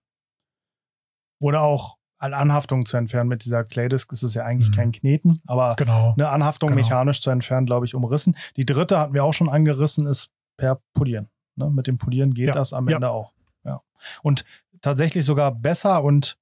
[1.40, 3.28] Oder auch an Anhaftung zu entfernen.
[3.28, 4.74] Mit dieser Claydisc ist es ja eigentlich Mhm.
[4.74, 6.14] kein Kneten, aber Genau.
[6.14, 6.80] eine Anhaftung Genau.
[6.82, 8.36] mechanisch zu entfernen, glaube ich, umrissen.
[8.56, 11.28] Die dritte hatten wir auch schon angerissen, ist per Polieren.
[11.56, 11.70] Ne?
[11.70, 12.54] Mit dem Polieren geht Ja.
[12.54, 12.96] das am Ja.
[12.96, 13.32] Ende auch.
[13.64, 13.80] Ja.
[14.22, 14.44] Und
[14.82, 16.36] tatsächlich sogar besser und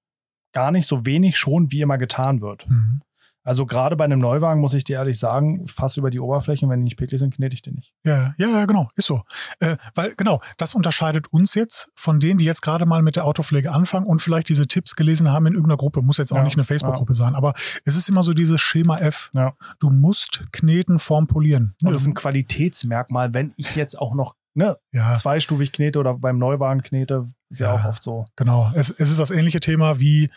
[0.52, 2.68] gar nicht so wenig schon, wie immer getan wird.
[2.68, 3.00] Mhm.
[3.46, 6.70] Also gerade bei einem Neuwagen muss ich dir ehrlich sagen, fass über die Oberfläche und
[6.72, 7.92] wenn die nicht picklig sind, knete ich den nicht.
[8.02, 9.22] Ja, ja, ja, genau, ist so.
[9.60, 13.26] Äh, weil genau, das unterscheidet uns jetzt von denen, die jetzt gerade mal mit der
[13.26, 16.00] Autopflege anfangen und vielleicht diese Tipps gelesen haben in irgendeiner Gruppe.
[16.00, 17.52] Muss jetzt auch Ja, nicht eine Facebook-Gruppe sein, aber
[17.84, 19.30] es ist immer so dieses Schema F.
[19.34, 19.52] Ja.
[19.78, 21.74] Du musst kneten, vorm polieren.
[21.82, 26.14] Und das ist ein Qualitätsmerkmal, wenn ich jetzt auch noch ne, ja, zweistufig knete oder
[26.14, 27.80] beim Neuwagen knete, ist ja, Ja.
[27.80, 28.24] auch oft so.
[28.36, 28.70] genau.
[28.74, 30.30] Es, es ist das ähnliche Thema wie,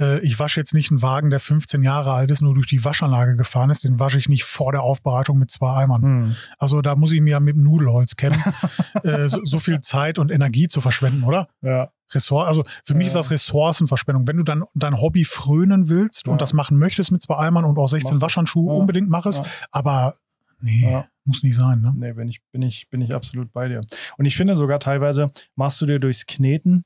[0.00, 2.84] äh, ich wasche jetzt nicht einen Wagen, der 15 Jahre alt ist, nur durch die
[2.84, 6.02] Waschanlage gefahren ist, den wasche ich nicht vor der Aufbereitung mit zwei Eimern.
[6.02, 6.36] Hm.
[6.58, 8.42] Also da muss ich mir mit dem Nudelholz kennen,
[9.02, 11.48] äh, so, so viel Zeit und Energie zu verschwenden, oder?
[11.62, 11.90] Ja.
[12.12, 13.08] Ressort, also für mich Ja.
[13.08, 14.28] ist das Ressourcenverschwendung.
[14.28, 16.32] Wenn du dann dein Hobby frönen willst Ja.
[16.32, 18.22] und das machen möchtest mit zwei Eimern und auch 16 Mach.
[18.22, 18.78] Waschhandschuhe, Ja.
[18.80, 19.38] unbedingt mach es.
[19.38, 19.44] Ja.
[19.70, 20.14] Aber
[20.64, 21.06] nee, Ja.
[21.24, 21.80] muss nicht sein.
[21.80, 21.92] Ne?
[21.96, 23.82] Nee, bin ich, bin, ich, bin ich absolut bei dir.
[24.18, 26.84] Und ich finde sogar teilweise machst du dir durchs Kneten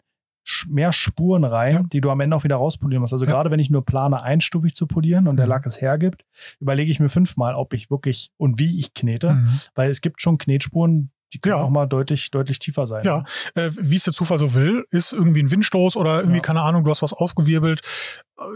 [0.69, 1.83] mehr Spuren rein, Ja.
[1.83, 3.13] die du am Ende auch wieder rauspolieren musst.
[3.13, 3.31] Also Ja.
[3.33, 5.51] gerade wenn ich nur plane, einstufig zu polieren und der Mhm.
[5.51, 6.25] Lack es hergibt,
[6.59, 9.49] überlege ich mir fünfmal, ob ich wirklich und wie ich knete, Mhm.
[9.75, 11.63] weil es gibt schon Knetspuren, die können Ja.
[11.63, 13.05] auch mal deutlich, deutlich tiefer sein.
[13.05, 16.43] Ja, äh, wie es der Zufall so will, ist irgendwie ein Windstoß oder irgendwie, Ja.
[16.43, 17.83] keine Ahnung, du hast was aufgewirbelt.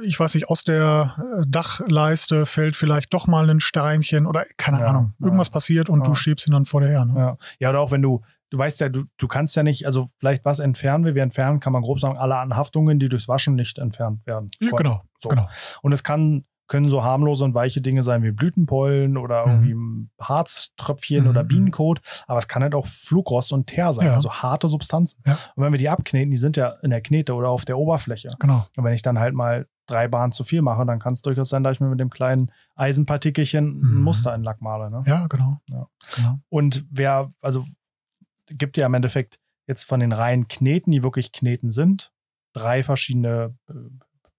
[0.04, 4.80] Ich weiß nicht, aus der äh, Dachleiste fällt vielleicht doch mal ein Steinchen oder keine
[4.80, 5.14] Ja, Ahnung.
[5.20, 7.04] Irgendwas passiert und du schiebst ihn dann vor dir her.
[7.04, 7.14] Ne?
[7.18, 7.36] Ja.
[7.58, 10.44] ja, oder auch wenn du, du weißt ja, du, du kannst ja nicht, also vielleicht
[10.44, 13.78] was entfernen wir, wir entfernen, kann man grob sagen, alle Anhaftungen, die durchs Waschen nicht
[13.78, 14.48] entfernt werden.
[14.60, 15.28] Ja, genau, So.
[15.30, 15.48] genau.
[15.82, 19.64] Und es kann, können so harmlose und weiche Dinge sein wie Blütenpollen oder Mhm.
[19.64, 21.48] irgendwie Harztröpfchen Mhm, oder mhm.
[21.48, 24.14] Bienenkot, aber es kann halt auch Flugrost und Teer sein, Ja.
[24.14, 25.22] also harte Substanzen.
[25.26, 25.32] Ja.
[25.54, 28.30] Und wenn wir die abkneten, die sind ja in der Knete oder auf der Oberfläche.
[28.38, 28.66] Genau.
[28.76, 31.48] Und wenn ich dann halt mal drei Bahnen zu viel mache, dann kann es durchaus
[31.50, 34.02] sein, dass ich mir mit dem kleinen Eisenpartikelchen ein Mhm.
[34.02, 34.90] Muster in Lack male.
[34.90, 35.02] Ne?
[35.06, 35.58] Ja, genau.
[35.68, 35.86] Ja.
[36.16, 36.38] genau.
[36.48, 37.64] Und wer, also
[38.46, 42.12] gibt ja im Endeffekt jetzt von den reinen Kneten, die wirklich Kneten sind,
[42.54, 43.72] drei verschiedene äh,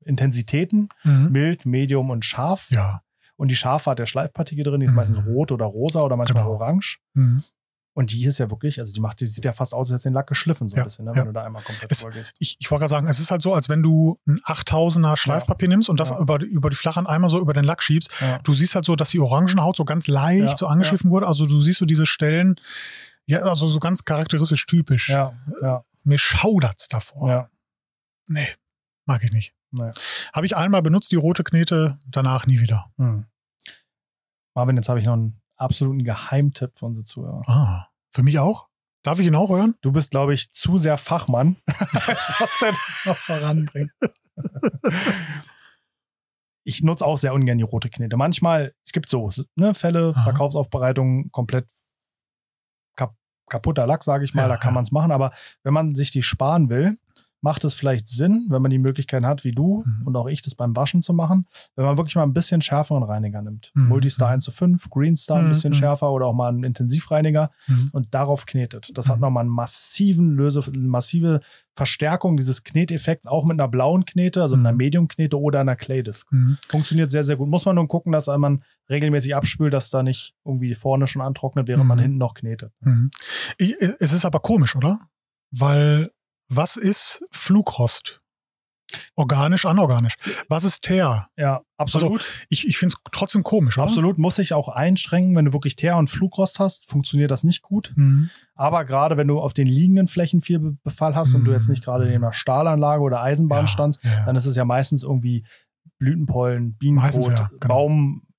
[0.04, 1.32] Intensitäten, Mhm.
[1.32, 2.70] mild, medium und scharf.
[2.72, 3.02] Ja.
[3.36, 4.96] Und die scharfe hat der Schleifpartikel drin, die ist Mhm.
[4.96, 6.56] meistens rot oder rosa oder manchmal Genau.
[6.56, 7.00] orange.
[7.14, 7.44] Mhm.
[7.96, 10.10] Und die ist ja wirklich, also die macht, die sieht ja fast aus, als hätte
[10.10, 11.18] den Lack geschliffen, so ein Ja, bisschen, ne, ja.
[11.18, 12.36] wenn du da einmal komplett Es- vorgehst.
[12.40, 15.68] Ich, ich wollte gerade sagen, es ist halt so, als wenn du ein 8000er Schleifpapier
[15.68, 16.18] nimmst und das Ja.
[16.20, 18.12] über, die- über die Flachhand einmal so über den Lack schiebst.
[18.20, 18.40] Ja.
[18.40, 21.28] Du siehst halt so, dass die Orangenhaut so ganz leicht Ja, so angeschliffen wurde.
[21.28, 22.56] Also du siehst so diese Stellen,
[23.28, 25.10] ja, also so ganz charakteristisch typisch.
[25.10, 27.30] Ja, ja, Mir schaudert's davor.
[27.30, 27.50] ja.
[28.28, 28.48] Nee,
[29.06, 29.54] mag ich nicht.
[29.74, 29.90] Nee.
[30.34, 32.92] Habe ich einmal benutzt, die rote Knete, danach nie wieder.
[32.98, 33.26] Hm.
[34.56, 37.42] Marvin, jetzt habe ich noch einen absoluten Geheimtipp für unsere Zuhörer.
[37.48, 38.68] Ah, für mich auch?
[39.02, 39.76] Darf ich ihn auch hören?
[39.82, 41.58] Du bist, glaube ich, zu sehr Fachmann,
[41.92, 42.72] als was der
[43.06, 43.92] noch voranbringt.
[46.64, 48.16] Ich nutze auch sehr ungern die rote Knete.
[48.16, 50.24] Manchmal, es gibt so ne, Fälle, Aha.
[50.24, 51.68] Verkaufsaufbereitung, komplett
[52.96, 53.16] kap
[53.50, 54.76] kaputter Lack, sage ich mal, Ja, da kann ja.
[54.76, 55.12] man es machen.
[55.12, 55.34] Aber
[55.64, 56.98] wenn man sich die sparen will,
[57.44, 60.08] macht es vielleicht Sinn, wenn man die Möglichkeit hat, wie du Mhm.
[60.08, 63.04] und auch ich, das beim Waschen zu machen, wenn man wirklich mal ein bisschen schärferen
[63.04, 63.72] Reiniger nimmt.
[63.76, 63.90] Mhm.
[63.90, 65.50] Multistar 1 zu 5, Greenstar ein Mhm.
[65.50, 65.76] bisschen Mhm.
[65.76, 67.90] schärfer oder auch mal einen Intensivreiniger Mhm.
[67.94, 68.90] und darauf knetet.
[68.96, 69.22] Das hat Mhm.
[69.22, 71.42] nochmal einen massiven Löse, massive
[71.76, 74.78] Verstärkung dieses Kneteffekts, auch mit einer blauen Knete, also einer Mhm.
[74.78, 76.32] Medium-Knete oder einer Clay-Disc.
[76.32, 76.58] Mhm.
[76.70, 77.50] Funktioniert sehr, sehr gut.
[77.50, 81.68] Muss man nur gucken, dass man regelmäßig abspült, dass da nicht irgendwie vorne schon antrocknet,
[81.68, 81.88] während Mhm.
[81.90, 82.72] man hinten noch knetet.
[82.82, 83.10] Mhm.
[83.58, 85.00] Ich, es ist aber komisch, oder?
[85.52, 86.12] Weil
[86.56, 88.20] was ist Flugrost?
[89.16, 90.14] Organisch, anorganisch.
[90.50, 91.28] Was ist Teer?
[91.36, 92.24] Ja, absolut.
[92.50, 93.88] Ich, ich finde es trotzdem komisch, oder?
[93.88, 94.20] absolut.
[94.20, 97.92] Muss sich auch einschränken, wenn du wirklich Teer- und Flugrost hast, funktioniert das nicht gut.
[97.96, 98.30] Mhm.
[98.54, 101.58] Aber gerade wenn du auf den liegenden Flächen viel Be- Befall hast und du Mhm.
[101.58, 104.26] jetzt nicht gerade in einer Stahlanlage oder Eisenbahn Ja, standst, ja.
[104.26, 105.44] dann ist es ja meistens irgendwie
[105.98, 107.88] Blütenpollen, Bienenkot, ja, genau.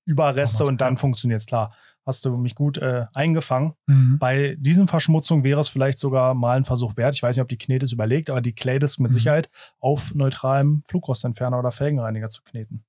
[0.05, 1.73] Baumüberreste und dann funktioniert es klar.
[2.05, 3.73] Hast du mich gut äh, eingefangen.
[3.87, 4.19] Mhm.
[4.19, 7.15] Bei diesen Verschmutzungen wäre es vielleicht sogar mal ein Versuch wert.
[7.15, 9.15] Ich weiß nicht, ob die Knete es überlegt, aber die Claydisc mit Mhm.
[9.15, 12.85] Sicherheit auf neutralem Flugrostentferner oder Felgenreiniger zu kneten.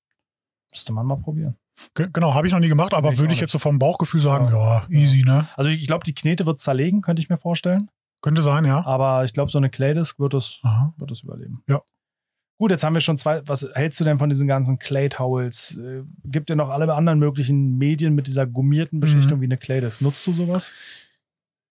[0.71, 1.57] Müsste man mal probieren.
[1.95, 4.21] Ge- Genau, habe ich noch nie gemacht, aber Ich würde ich jetzt so vom Bauchgefühl
[4.21, 4.89] sagen, ja, Ja.
[4.91, 5.47] easy, ne?
[5.57, 7.91] Also ich glaube, die Knete wird zerlegen, könnte ich mir vorstellen.
[8.23, 8.85] Könnte sein, ja.
[8.85, 10.93] Aber ich glaube, so eine Claydisc wird es, Aha.
[10.97, 11.63] wird es überleben.
[11.69, 11.81] Ja.
[12.59, 13.43] Gut, jetzt haben wir schon zwei.
[13.47, 15.77] Was hältst du denn von diesen ganzen Clay-Towels?
[15.77, 19.43] Äh, gibt dir noch alle anderen möglichen Medien mit dieser gummierten Beschichtung Mhm.
[19.43, 20.01] wie eine Claydisc?
[20.01, 20.73] Nutzt du sowas?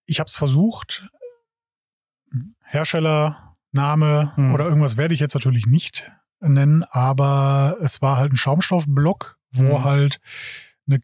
[0.06, 1.08] Ich habe es versucht.
[2.62, 4.54] Hersteller, Name Hm.
[4.54, 9.78] oder irgendwas werde ich jetzt natürlich nicht nennen, aber es war halt ein Schaumstoffblock, wo
[9.78, 9.84] Hm.
[9.84, 10.20] halt
[10.86, 11.00] eine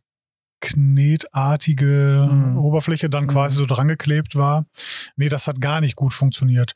[0.60, 2.56] knetartige Hm.
[2.58, 4.66] Oberfläche dann quasi so drangeklebt war.
[5.16, 6.74] Nee, das hat gar nicht gut funktioniert.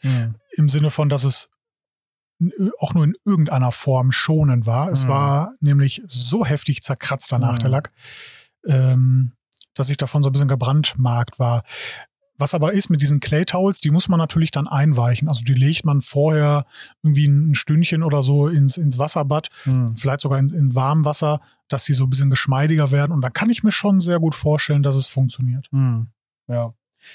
[0.57, 1.51] Im Sinne von, dass es
[2.81, 4.91] auch nur in irgendeiner Form schonend war.
[4.91, 5.09] Es Hm.
[5.09, 7.59] war nämlich so heftig zerkratzt danach, Hm.
[7.61, 7.93] der Lack,
[8.67, 9.33] ähm,
[9.75, 11.63] dass ich davon so ein bisschen gebrandmarkt war.
[12.39, 15.29] Was aber ist mit diesen Clay Towels, die muss man natürlich dann einweichen.
[15.29, 16.67] Also die legt man vorher
[17.03, 19.97] irgendwie ein Stündchen oder so ins, ins Wasserbad, Hm.
[19.97, 23.13] vielleicht sogar in, in warmem Wasser, dass sie so ein bisschen geschmeidiger werden.
[23.13, 25.69] Und da kann ich mir schon sehr gut vorstellen, dass es funktioniert.
[25.73, 26.09] Hm.
[26.49, 26.75] Ja.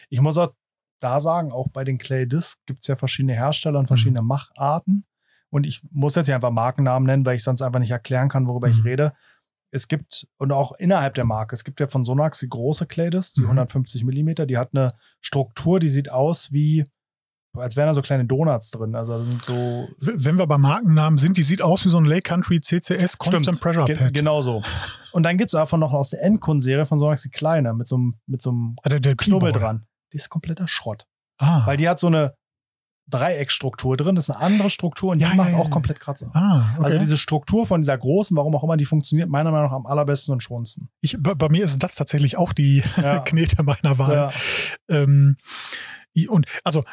[0.09, 0.53] Ich muss auch
[0.99, 5.03] da sagen, auch bei den Clay Disc gibt es ja verschiedene Hersteller und verschiedene Macharten.
[5.51, 8.47] Und ich muss jetzt hier einfach Markennamen nennen, weil ich sonst einfach nicht erklären kann,
[8.47, 8.83] worüber ich Mhm.
[8.83, 9.13] rede.
[9.73, 13.09] Es gibt, und auch innerhalb der Marke, es gibt ja von Sonax die große Clay
[13.09, 13.47] Disc, die Mhm.
[13.47, 16.85] 150 Millimeter, die hat eine Struktur, die sieht aus wie,
[17.57, 18.95] als wären da so kleine Donuts drin.
[18.95, 19.87] Also das sind so.
[19.99, 23.43] Wenn wir bei Markennamen sind, die sieht aus wie so ein Lake Country CCS Constant
[23.45, 23.61] Stimmt.
[23.61, 24.13] Pressure Ge Pad.
[24.13, 24.61] genau so.
[25.11, 27.95] Und dann gibt es einfach noch aus der Endkundenserie von Sonax die kleine mit so
[27.97, 29.85] einem, mit so einem Ah, der, der Knubbel dran.
[30.13, 31.05] Die ist kompletter Schrott.
[31.37, 31.65] Ah.
[31.65, 32.35] Weil die hat so eine
[33.11, 35.99] Dreieckstruktur drin, das ist eine andere Struktur und Ja, die ja, macht ja, auch komplett
[35.99, 36.31] Kratzer.
[36.33, 36.85] ah, okay.
[36.85, 39.85] Also diese Struktur von dieser großen, warum auch immer, die funktioniert meiner Meinung nach am
[39.85, 40.89] allerbesten und schonendsten.
[41.01, 42.81] ich, bei, bei mir ist das tatsächlich auch die.
[43.25, 44.31] Knete meiner Wahl.
[44.89, 45.37] Ähm,
[46.27, 46.83] und also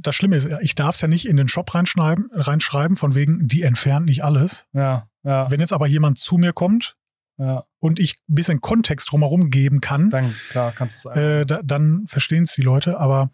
[0.00, 3.46] das Schlimme ist, ich darf es ja nicht in den Shop reinschreiben, reinschreiben, von wegen,
[3.46, 4.66] die entfernt nicht alles.
[4.72, 6.96] Ja, ja, Wenn jetzt aber jemand zu mir kommt
[7.36, 7.64] ja.
[7.78, 11.22] und ich ein bisschen Kontext drumherum geben kann, Dann, klar, kannst du es einfach.
[11.22, 12.98] äh, da, dann verstehen es die Leute.
[12.98, 13.30] Aber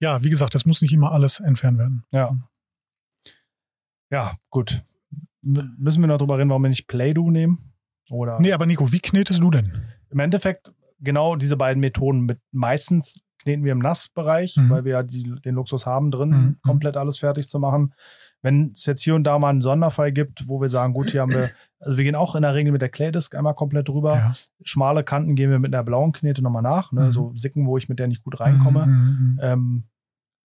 [0.00, 2.04] ja, wie gesagt, es muss nicht immer alles entfernt werden.
[2.12, 2.36] ja.
[4.10, 4.82] Ja, gut.
[5.44, 7.72] M müssen wir noch drüber reden, warum wir nicht Play-Doh nehmen?
[8.10, 9.82] Oder Nee, aber Nico, wie knetest du denn?
[10.10, 14.70] im Endeffekt genau diese beiden Methoden mit meistens kneten wir im Nassbereich, Mhm.
[14.70, 16.58] weil wir ja die, den Luxus haben, drin Mhm.
[16.62, 17.92] komplett alles fertig zu machen.
[18.42, 21.22] Wenn es jetzt hier und da mal einen Sonderfall gibt, wo wir sagen, gut, hier
[21.22, 24.14] haben wir, also wir gehen auch in der Regel mit der Claydisc einmal komplett drüber.
[24.16, 24.32] Ja.
[24.62, 27.06] Schmale Kanten gehen wir mit einer blauen Knete nochmal nach, ne?
[27.06, 27.12] Mhm.
[27.12, 28.86] so Sicken, wo ich mit der nicht gut reinkomme.
[28.86, 29.84] Mhm, mhm, Ähm,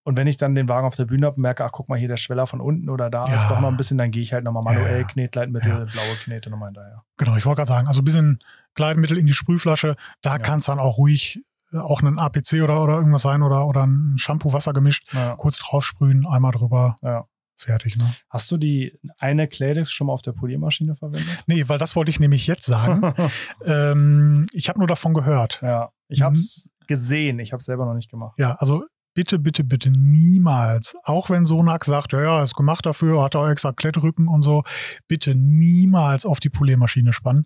[0.04, 2.00] Und wenn ich dann den Wagen auf der Bühne habe und merke, ach, guck mal
[2.00, 3.36] hier, der Schweller von unten oder da Ja.
[3.36, 5.08] ist doch noch ein bisschen, dann gehe ich halt nochmal manuell, Ja.
[5.08, 5.78] Knetleitmittel, Ja.
[5.78, 7.04] blaue Knete nochmal hinterher.
[7.18, 8.40] Genau, ich wollte gerade sagen, also ein bisschen
[8.74, 10.40] Gleitmittel in die Sprühflasche, da Ja.
[10.40, 11.40] kann es dann auch ruhig
[11.72, 15.36] äh, auch ein APC oder, oder irgendwas sein oder, oder ein Shampoo Wasser gemischt, Ja.
[15.36, 17.26] kurz draufsprühen, einmal drüber, Ja.
[17.64, 17.96] Fertig.
[17.98, 18.14] Ne?
[18.30, 21.44] Hast du die eine Cladex schon mal auf der Poliermaschine verwendet?
[21.48, 23.14] Nee, weil das wollte ich nämlich jetzt sagen.
[23.66, 25.60] ähm, ich habe nur davon gehört.
[25.62, 26.24] ja, ich Mhm.
[26.24, 28.38] habe es gesehen, ich habe es selber noch nicht gemacht.
[28.38, 33.24] Ja, also bitte, bitte, bitte niemals, auch wenn Sonax sagt, ja, ja, ist gemacht dafür,
[33.24, 34.64] hat auch extra Klettrücken und so,
[35.08, 37.46] bitte niemals auf die Poliermaschine spannen.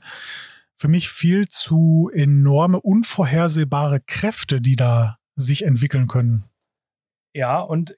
[0.78, 6.46] Für mich viel zu enorme, unvorhersehbare Kräfte, die da sich entwickeln können.
[7.34, 7.96] Ja, und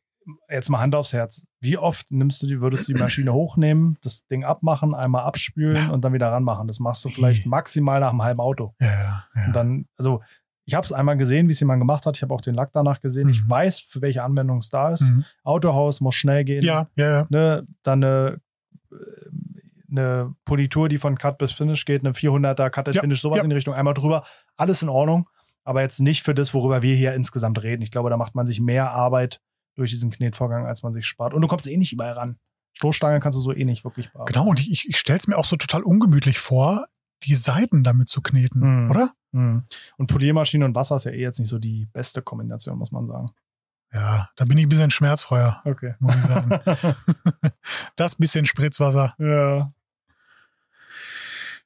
[0.49, 1.47] jetzt mal Hand aufs Herz.
[1.61, 5.75] Wie oft nimmst du die, würdest du die Maschine hochnehmen, das Ding abmachen, einmal abspülen
[5.75, 5.89] Ja.
[5.89, 6.67] und dann wieder ranmachen?
[6.67, 8.73] Das machst du vielleicht maximal nach einem halben Auto.
[8.79, 9.45] Ja, ja.
[9.47, 10.21] Und dann, also
[10.65, 12.17] ich habe es einmal gesehen, wie es jemand gemacht hat.
[12.17, 13.29] Ich habe auch den Lack danach gesehen.
[13.29, 13.49] Ich Mhm.
[13.49, 15.09] weiß, für welche Anwendung es da ist.
[15.09, 15.23] Mhm.
[15.43, 16.61] Autohaus muss schnell gehen.
[16.63, 17.27] ja, ja, ja.
[17.29, 18.41] Ne, dann eine,
[19.89, 23.37] eine Politur, die von Cut bis Finish geht, eine 400er Cut and Ja, Finish, sowas
[23.37, 23.43] ja.
[23.43, 24.25] in die Richtung, einmal drüber.
[24.57, 25.29] Alles in Ordnung.
[25.63, 27.81] Aber jetzt nicht für das, worüber wir hier insgesamt reden.
[27.81, 29.41] Ich glaube, da macht man sich mehr Arbeit
[29.77, 31.33] durch diesen Knetvorgang, als man sich spart.
[31.33, 32.37] Und du kommst eh nicht überall ran.
[32.73, 34.33] Stoßstange kannst du so eh nicht wirklich bearbeiten.
[34.33, 36.87] Genau, und ich, ich stelle es mir auch so total ungemütlich vor,
[37.23, 38.91] die Seiten damit zu kneten, Mhm.
[38.91, 39.13] oder?
[39.31, 39.63] Mhm.
[39.97, 43.07] Und Poliermaschine und Wasser ist ja eh jetzt nicht so die beste Kombination, muss man
[43.07, 43.31] sagen.
[43.93, 45.95] Ja, da bin ich ein bisschen schmerzfreier, Okay.
[45.99, 46.59] muss ich sagen.
[47.95, 49.15] das bisschen Spritzwasser.
[49.17, 49.71] ja.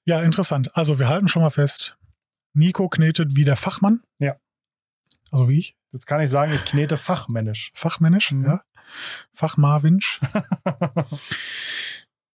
[0.04, 0.76] Ja, interessant.
[0.76, 1.96] Also wir halten schon mal fest,
[2.54, 4.02] Nico knetet wie der Fachmann.
[4.20, 4.36] Ja.
[5.32, 5.76] Also wie ich.
[5.92, 7.72] Jetzt kann ich sagen, ich knete fachmännisch.
[7.74, 8.46] Fachmännisch, Mhm.
[8.46, 8.62] ja.
[9.34, 10.20] Fachmarwinsch.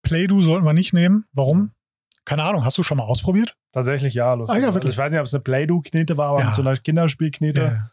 [0.02, 1.26] Playdo sollten wir nicht nehmen.
[1.32, 1.72] Warum?
[2.24, 3.56] Keine Ahnung, hast du schon mal ausprobiert?
[3.72, 4.56] Tatsächlich ja, lustig.
[4.56, 4.92] Ah, ja, wirklich?
[4.92, 6.46] Also ich weiß nicht, ob es eine Play-Doh-Knete war, aber Ja.
[6.46, 7.60] mit so einer Kinderspielknete.
[7.60, 7.90] Ja.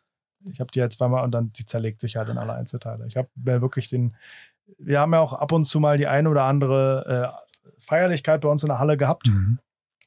[0.52, 3.06] Ich habe die halt zweimal und dann die zerlegt sich halt in alle Einzelteile.
[3.08, 4.16] Ich habe mir wirklich den.
[4.78, 7.36] Wir haben ja auch ab und zu mal die eine oder andere
[7.68, 9.60] äh, Feierlichkeit bei uns in der Halle gehabt, Mhm.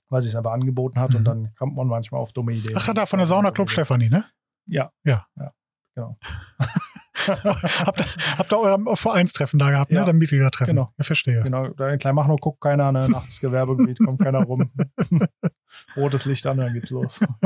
[0.09, 1.17] weil sich es aber angeboten hat Mhm.
[1.17, 2.75] und dann kommt man manchmal auf dumme Ideen.
[2.77, 4.25] Ach, da von der Sauna Club Stefanie, ne?
[4.67, 4.91] Ja.
[5.05, 5.27] Ja.
[5.37, 5.53] Ja,
[5.95, 6.17] genau.
[7.27, 8.07] habt, ihr-
[8.39, 10.01] habt ihr euer Vereinstreffen da gehabt, Ja.
[10.01, 10.07] ne?
[10.07, 10.75] Dann Mitgliedertreffen.
[10.77, 10.93] Genau.
[10.99, 11.43] Ja, verstehe.
[11.43, 13.09] Genau, da in Kleinmachnow guckt keiner, ne?
[13.09, 14.71] nachts Gewerbegebiet, kommt keiner rum.
[15.97, 17.21] Rotes Licht an, dann geht's los.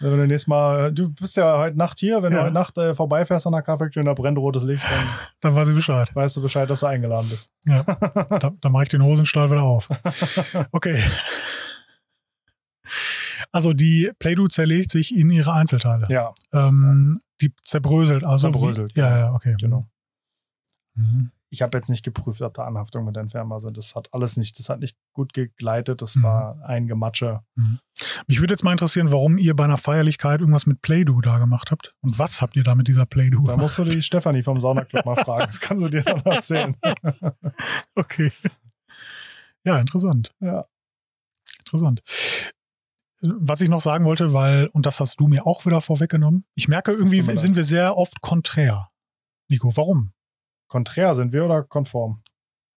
[0.00, 2.38] wenn du nächstes Mal, du bist ja heute Nacht hier, wenn Ja.
[2.38, 5.08] du heute Nacht äh, vorbeifährst an der Kaffeeküche und da brennt rotes Licht, dann
[5.40, 6.14] Dann weiß ich Bescheid.
[6.14, 7.50] weißt du Bescheid, dass du eingeladen bist.
[7.66, 7.82] Ja.
[7.82, 9.88] Da, da mache ich den Hosenstall wieder auf.
[10.72, 11.02] Okay.
[13.54, 16.06] Also die Play-Doh zerlegt sich in ihre Einzelteile.
[16.10, 18.24] Ja, Ähm, die zerbröselt.
[18.24, 19.54] Also Zerbröselt, Wie, ja, ja, okay.
[19.60, 19.88] genau.
[20.96, 21.30] Mhm.
[21.50, 24.58] Ich habe jetzt nicht geprüft, ob da Anhaftung mit entfernen Also das hat alles nicht,
[24.58, 26.02] das hat nicht gut gegleitet.
[26.02, 26.22] Das Mhm.
[26.24, 27.42] war ein Gematsche.
[28.26, 31.70] Mich würde jetzt mal interessieren, warum ihr bei einer Feierlichkeit irgendwas mit Play-Doh da gemacht
[31.70, 31.94] habt.
[32.00, 35.04] Und was habt ihr da mit dieser Play-Doh Da musst du die Stefanie vom Saunaclub
[35.06, 35.46] mal fragen.
[35.46, 36.74] Das kannst du dir dann erzählen.
[37.94, 38.32] Okay.
[39.62, 40.34] Ja, interessant.
[40.40, 40.66] Ja.
[41.60, 42.02] Interessant.
[43.26, 46.68] Was ich noch sagen wollte, weil, und das hast du mir auch wieder vorweggenommen, ich
[46.68, 48.90] merke irgendwie sind wir sehr oft konträr.
[49.48, 50.12] Nico, warum?
[50.68, 52.22] Konträr sind wir oder konform?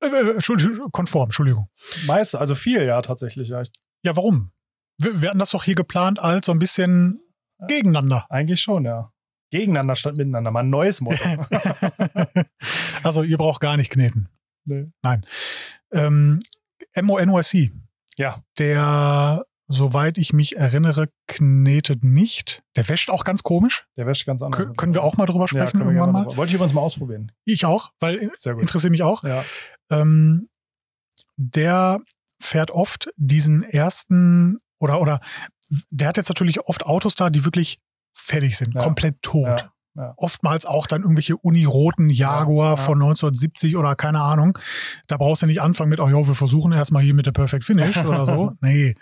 [0.02, 1.70] Äh, äh, Entschuldigung, konform, Entschuldigung.
[2.06, 3.50] Meist, also viel, ja, tatsächlich.
[3.50, 3.62] Ja.
[4.04, 4.52] Ja, warum?
[4.98, 7.20] Wir, wir hatten das doch hier geplant als so ein bisschen
[7.68, 8.26] gegeneinander.
[8.30, 9.12] eigentlich schon, ja.
[9.50, 10.52] Gegeneinander statt miteinander.
[10.52, 11.24] Mal ein neues Motto.
[13.04, 14.30] also ihr braucht gar nicht kneten.
[14.66, 14.92] nee.
[15.92, 16.42] Ähm,
[16.96, 17.72] MONYC,
[18.18, 22.64] Ja, der, soweit ich mich erinnere, knetet nicht.
[22.76, 23.86] Der wäscht auch ganz komisch.
[23.98, 24.62] der wäscht ganz anders.
[24.62, 26.24] Kö- können wir auch mal drüber ja, sprechen wir irgendwann mal?
[26.24, 27.32] drüber- Wollte ich übrigens mal ausprobieren.
[27.46, 29.24] Ich auch, weil interessiert mich auch.
[29.24, 29.44] Ja,
[29.90, 30.50] Ähm,
[31.38, 32.00] der
[32.40, 35.20] fährt oft diesen ersten oder oder
[35.90, 37.80] der hat jetzt natürlich oft Autos da, die wirklich
[38.14, 38.82] fertig sind, Ja.
[38.84, 39.70] komplett tot.
[39.98, 40.14] Ja.
[40.16, 42.78] Oftmals auch dann irgendwelche uniroten Jaguar Ja, ja.
[42.78, 44.58] von 1970 oder keine Ahnung.
[45.08, 47.64] Da brauchst du nicht anfangen mit, oh ja, wir versuchen erstmal hier mit der Perfect
[47.64, 48.54] Finish oder so.
[48.62, 48.96] Nee,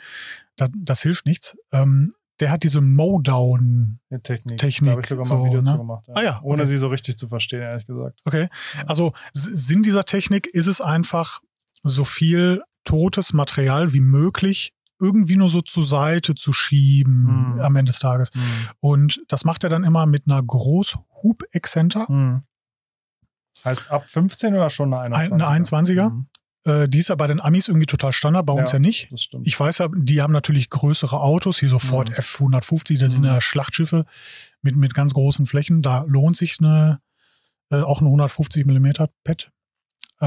[0.57, 1.57] das, das hilft nichts.
[1.71, 3.99] Ähm, der hat diese Mowdown.
[4.09, 4.57] die Technik.
[4.57, 5.65] Da habe ich sogar mal ein Video ne?
[5.65, 6.05] zu gemacht.
[6.13, 6.69] Ah ja, Ohne okay.
[6.69, 8.19] sie so richtig zu verstehen, ehrlich gesagt.
[8.25, 8.49] Okay.
[8.87, 11.41] Also Sinn dieser Technik ist es einfach,
[11.85, 17.61] so viel totes Material wie möglich irgendwie nur so zur Seite zu schieben Hm.
[17.61, 18.31] am Ende des Tages.
[18.79, 22.07] Und das macht er dann immer mit einer Großhub-Exzenter.
[22.07, 22.43] Hm.
[23.63, 25.33] Heißt ab 15 oder schon eine 21er?
[25.33, 26.09] Eine 21er?
[26.09, 26.27] Mhm,
[26.65, 28.77] Äh, die ist ja bei den Amis irgendwie total Standard, bei uns Ja.
[28.77, 29.11] ja nicht.
[29.11, 29.45] das stimmt.
[29.45, 32.15] Ich weiß ja, die haben natürlich größere Autos, hier so Ford Mhm.
[32.15, 33.27] F150, das sind Mhm.
[33.27, 34.05] ja Schlachtschiffe
[34.61, 35.81] mit, mit ganz großen Flächen.
[35.83, 37.01] Da lohnt sich eine,
[37.69, 39.51] äh, auch eine 150 mm PET.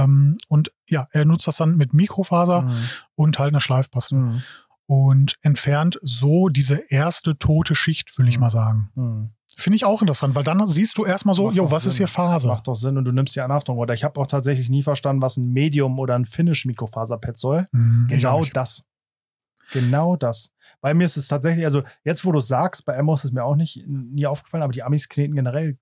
[0.05, 2.75] Ähm, und ja, er nutzt das dann mit Mikrofaser Mhm.
[3.15, 4.15] und halt eine Schleifpaste.
[4.15, 4.43] Mhm.
[4.91, 8.41] und entfernt so diese erste tote Schicht, will ich Mhm.
[8.41, 8.91] mal sagen.
[8.95, 9.31] Hm.
[9.55, 12.07] Finde ich auch interessant, weil dann siehst du erstmal so, jo, was ist Sinn.
[12.07, 12.49] hier Faser?
[12.49, 13.77] Macht doch Sinn und du nimmst die Anhaftung.
[13.77, 17.67] Oder ich habe auch tatsächlich nie verstanden, was ein Medium oder ein Finish-Mikrofaserpad soll.
[17.73, 18.83] Hm, auch Genau das.
[19.73, 20.51] Genau das.
[20.81, 23.45] Bei mir ist es tatsächlich, also jetzt, wo du es sagst, bei Emos ist mir
[23.45, 25.77] auch nicht nie aufgefallen, aber die Amis kneten generell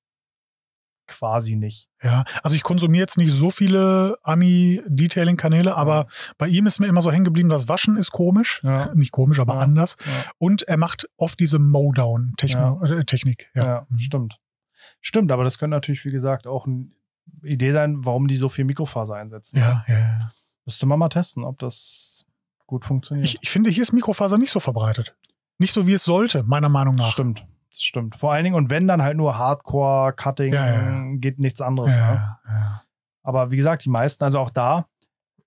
[1.06, 1.88] quasi nicht.
[2.02, 6.06] Ja, also ich konsumiere jetzt nicht so viele Ami-Detailing-Kanäle, aber
[6.38, 8.60] bei ihm ist mir immer so hängen geblieben, das Waschen ist komisch.
[8.64, 8.92] Ja.
[8.94, 9.60] Nicht komisch, aber Ja.
[9.60, 9.96] anders.
[10.04, 10.30] Ja.
[10.38, 13.50] Und er macht oft diese Mowdown-Technik.
[13.54, 13.86] Ja, Ja.
[13.88, 13.98] Mhm.
[13.98, 14.40] stimmt.
[15.00, 16.88] Stimmt, aber das könnte natürlich, wie gesagt, auch eine
[17.42, 19.58] Idee sein, warum die so viel Mikrofaser einsetzen.
[19.58, 20.32] Ja, ja, ja.
[20.64, 22.24] Müsste man mal testen, ob das
[22.66, 23.24] gut funktioniert.
[23.26, 25.16] Ich, ich finde, hier ist Mikrofaser nicht so verbreitet.
[25.58, 27.10] Nicht so, wie es sollte, meiner Meinung nach.
[27.10, 27.46] stimmt.
[27.76, 28.16] Das stimmt.
[28.16, 31.98] Vor allen Dingen, und wenn dann halt nur Hardcore, Cutting, Ja, ja, geht nichts anderes.
[31.98, 32.38] Ne?
[33.22, 34.86] Aber wie gesagt, die meisten, also auch da,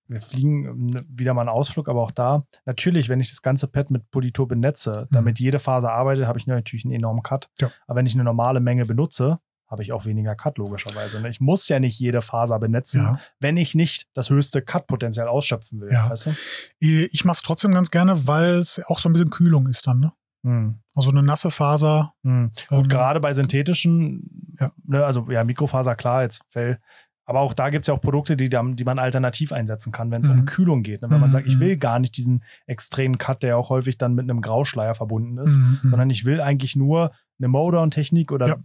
[0.08, 3.68] wir fliegen ähm, wieder mal einen Ausflug, aber auch da, natürlich, wenn ich das ganze
[3.68, 7.50] Pad mit Politur benetze, damit jede Faser arbeitet, habe ich natürlich einen enormen Cut.
[7.62, 7.68] Mhm.
[7.88, 11.22] Aber wenn ich eine normale Menge benutze, habe ich auch weniger Cut, logischerweise.
[11.22, 11.30] ne?
[11.30, 13.20] Ich muss ja nicht jede Faser benetzen, Ja.
[13.40, 15.92] wenn ich nicht das höchste Cut-Potenzial ausschöpfen will.
[15.92, 16.10] Ja.
[16.10, 16.32] Weißt du?
[16.80, 20.00] Ich mache es trotzdem ganz gerne, weil es auch so ein bisschen Kühlung ist dann.
[20.00, 20.12] Ne?
[20.44, 20.80] Hm.
[20.96, 22.14] Also eine nasse Faser.
[22.24, 22.52] Hm.
[22.72, 24.72] ähm, Und gerade bei synthetischen, Ja.
[24.86, 26.80] ne, also ja, Mikrofaser, klar, jetzt Fell.
[27.26, 30.22] Aber auch da gibt es ja auch Produkte, die, die man alternativ einsetzen kann, wenn
[30.22, 30.40] es Mhm.
[30.40, 31.04] um Kühlung geht.
[31.04, 31.12] Ne?
[31.12, 31.60] Wenn man Mhm, sagt, ich mhm.
[31.60, 35.56] will gar nicht diesen extremen Cut, der auch häufig dann mit einem Grauschleier verbunden ist,
[35.58, 35.90] Mhm, mhm.
[35.90, 38.58] sondern ich will eigentlich nur eine Modown-Technik oder Ja.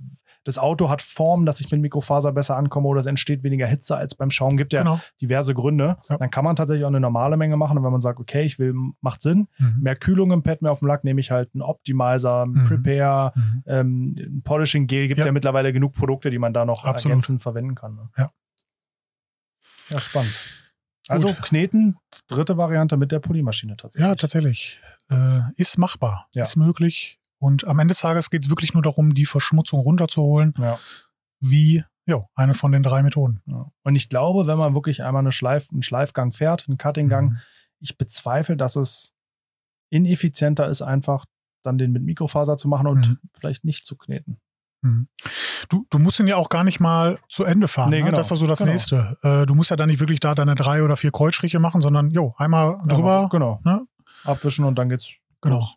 [0.45, 3.97] Das Auto hat Form, dass ich mit Mikrofaser besser ankomme oder es entsteht weniger Hitze
[3.97, 4.57] als beim Schauen.
[4.57, 5.01] Gibt ja Genau.
[5.21, 5.97] diverse Gründe.
[6.09, 6.19] Ja.
[6.19, 7.79] Dann kann man tatsächlich auch eine normale Menge machen.
[7.79, 9.77] Und wenn man sagt, okay, ich will, macht Sinn, Mhm.
[9.81, 12.65] mehr Kühlung im Pad, mehr auf dem Lack, nehme ich halt einen Optimizer, einen Mhm.
[12.65, 13.63] Prepare, Mhm.
[13.67, 15.09] ähm, ein Polishing Gel.
[15.09, 15.27] Gibt ja.
[15.27, 15.33] Ja.
[15.33, 17.05] mittlerweile genug Produkte, die man da noch Absolut.
[17.13, 17.95] ergänzend verwenden kann.
[17.95, 18.11] Ne?
[18.19, 18.31] Ja.
[19.91, 20.35] Ja, spannend.
[21.09, 21.43] Also Gut.
[21.43, 21.97] Kneten,
[22.29, 24.09] dritte Variante mit der Polymaschine tatsächlich.
[24.09, 24.81] Ja, tatsächlich.
[25.11, 26.43] Äh, ist machbar, Ja.
[26.43, 27.19] ist möglich.
[27.39, 30.79] Und am Ende des Tages geht es wirklich nur darum, die Verschmutzung runterzuholen, Ja.
[31.41, 33.41] wie jo, eine von den drei Methoden.
[33.47, 33.71] Ja.
[33.83, 37.39] Und ich glaube, wenn man wirklich einmal eine Schleif, einen Schleifgang fährt, einen Cuttinggang, Mhm.
[37.81, 39.15] ich bezweifle, dass es
[39.91, 41.25] ineffizienter ist, einfach
[41.63, 43.19] dann den mit Mikrofaser zu machen und Mhm.
[43.35, 44.39] vielleicht nicht zu kneten.
[44.83, 45.09] Mhm.
[45.71, 47.89] Du, du musst ihn ja auch gar nicht mal zu Ende fahren.
[47.89, 48.05] Nee, ne?
[48.07, 48.17] genau.
[48.17, 48.73] Das ist ja so das Genau.
[48.73, 49.17] Nächste.
[49.23, 52.11] Äh, du musst ja dann nicht wirklich da deine drei oder vier Kreuzstriche machen, sondern
[52.11, 53.23] jo, einmal drüber.
[53.23, 53.61] Ja, genau.
[53.65, 53.87] ne?
[54.25, 55.57] Abwischen und dann geht's Genau.
[55.57, 55.77] los.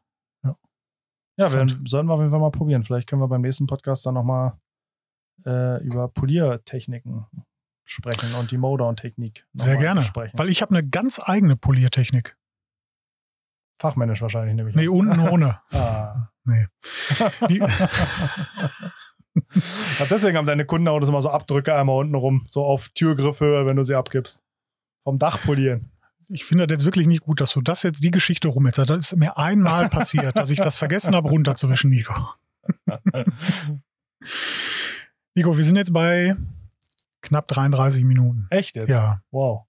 [1.37, 1.51] Ja.
[1.51, 2.83] Wir, sollten wir auf jeden Fall mal probieren.
[2.83, 4.53] Vielleicht können wir beim nächsten Podcast dann nochmal
[5.45, 7.25] äh, über Poliertechniken
[7.85, 10.01] sprechen und die Modown-Technik noch Sehr gerne.
[10.01, 10.37] besprechen.
[10.37, 12.35] Weil ich habe eine ganz eigene Poliertechnik.
[13.79, 14.75] Fachmännisch wahrscheinlich nämlich.
[14.75, 15.61] Nee, unten ohne.
[15.73, 16.29] Ah.
[16.45, 16.65] Nee.
[17.49, 17.59] Die,
[20.09, 23.83] deswegen haben deine Kundenautos immer so Abdrücke einmal unten rum, so auf Türgriffhöhe, wenn du
[23.83, 24.41] sie abgibst.
[25.03, 25.91] Vom Dach polieren.
[26.29, 28.77] Ich finde das jetzt wirklich nicht gut, dass du das jetzt die Geschichte rum jetzt.
[28.77, 32.13] Das ist mir einmal passiert, dass ich das vergessen habe, runterzuwischen, Nico.
[35.35, 36.35] Nico, wir sind jetzt bei
[37.21, 38.47] knapp 33 Minuten.
[38.49, 38.89] Echt jetzt?
[38.89, 39.65] Ja, Wow.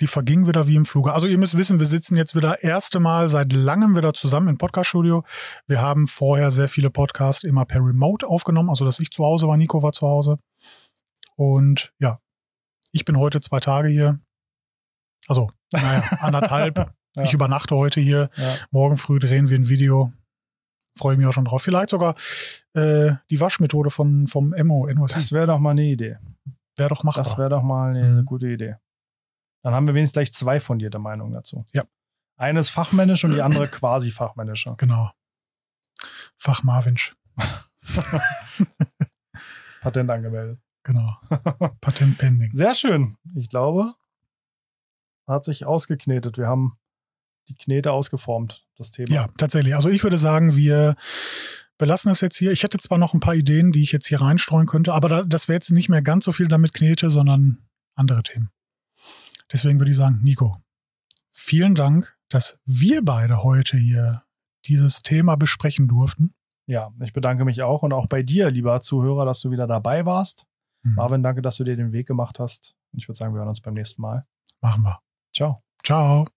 [0.00, 1.12] die vergingen wieder wie im Fluge.
[1.12, 4.58] Also ihr müsst wissen, wir sitzen jetzt wieder erste Mal seit langem wieder zusammen im
[4.58, 5.24] Podcaststudio.
[5.66, 9.48] Wir haben vorher sehr viele Podcasts immer per Remote aufgenommen, also dass ich zu Hause
[9.48, 10.38] war, Nico war zu Hause.
[11.34, 12.20] Und ja,
[12.92, 14.20] ich bin heute zwei Tage hier.
[15.28, 16.92] Also, naja, anderthalb.
[17.18, 17.22] Ja.
[17.22, 18.28] Ich übernachte heute hier.
[18.36, 18.54] Ja.
[18.70, 20.12] Morgen früh drehen wir ein Video.
[20.98, 21.62] Freue mich auch schon drauf.
[21.62, 22.14] Vielleicht sogar
[22.74, 25.12] äh, die Waschmethode von, vom Emo NOS.
[25.12, 26.18] Das wäre doch mal eine Idee.
[26.76, 27.24] wäre doch machbar.
[27.24, 28.26] Das wäre doch mal eine Mhm.
[28.26, 28.74] gute Idee.
[29.62, 31.64] Dann haben wir wenigstens gleich zwei fundierte Meinungen dazu.
[31.72, 31.84] Ja.
[32.36, 34.74] Eine ist fachmännisch und die andere quasi fachmännische.
[34.76, 35.10] Genau.
[36.36, 37.16] Fach Marvinsch.
[39.80, 40.60] Patent angemeldet.
[40.82, 41.16] Genau.
[41.80, 42.52] Patent pending.
[42.52, 43.16] Sehr schön.
[43.34, 43.94] Ich glaube,
[45.26, 46.38] hat sich ausgeknetet.
[46.38, 46.78] Wir haben
[47.48, 49.12] die Knete ausgeformt, das Thema.
[49.12, 49.74] Ja, tatsächlich.
[49.74, 50.96] Also ich würde sagen, wir
[51.78, 52.52] belassen es jetzt hier.
[52.52, 55.22] Ich hätte zwar noch ein paar Ideen, die ich jetzt hier reinstreuen könnte, aber da,
[55.24, 57.58] das wäre jetzt nicht mehr ganz so viel damit Knete, sondern
[57.94, 58.50] andere Themen.
[59.52, 60.56] Deswegen würde ich sagen, Nico,
[61.30, 64.24] vielen Dank, dass wir beide heute hier
[64.64, 66.34] dieses Thema besprechen durften.
[66.66, 70.04] Ja, ich bedanke mich auch und auch bei dir, lieber Zuhörer, dass du wieder dabei
[70.04, 70.46] warst.
[70.82, 70.94] Mhm.
[70.94, 72.74] Marvin, danke, dass du dir den Weg gemacht hast.
[72.92, 74.26] Ich würde sagen, wir hören uns beim nächsten Mal.
[74.60, 75.05] Machen wir.
[75.36, 75.62] Ciao.
[75.84, 76.35] Ciao.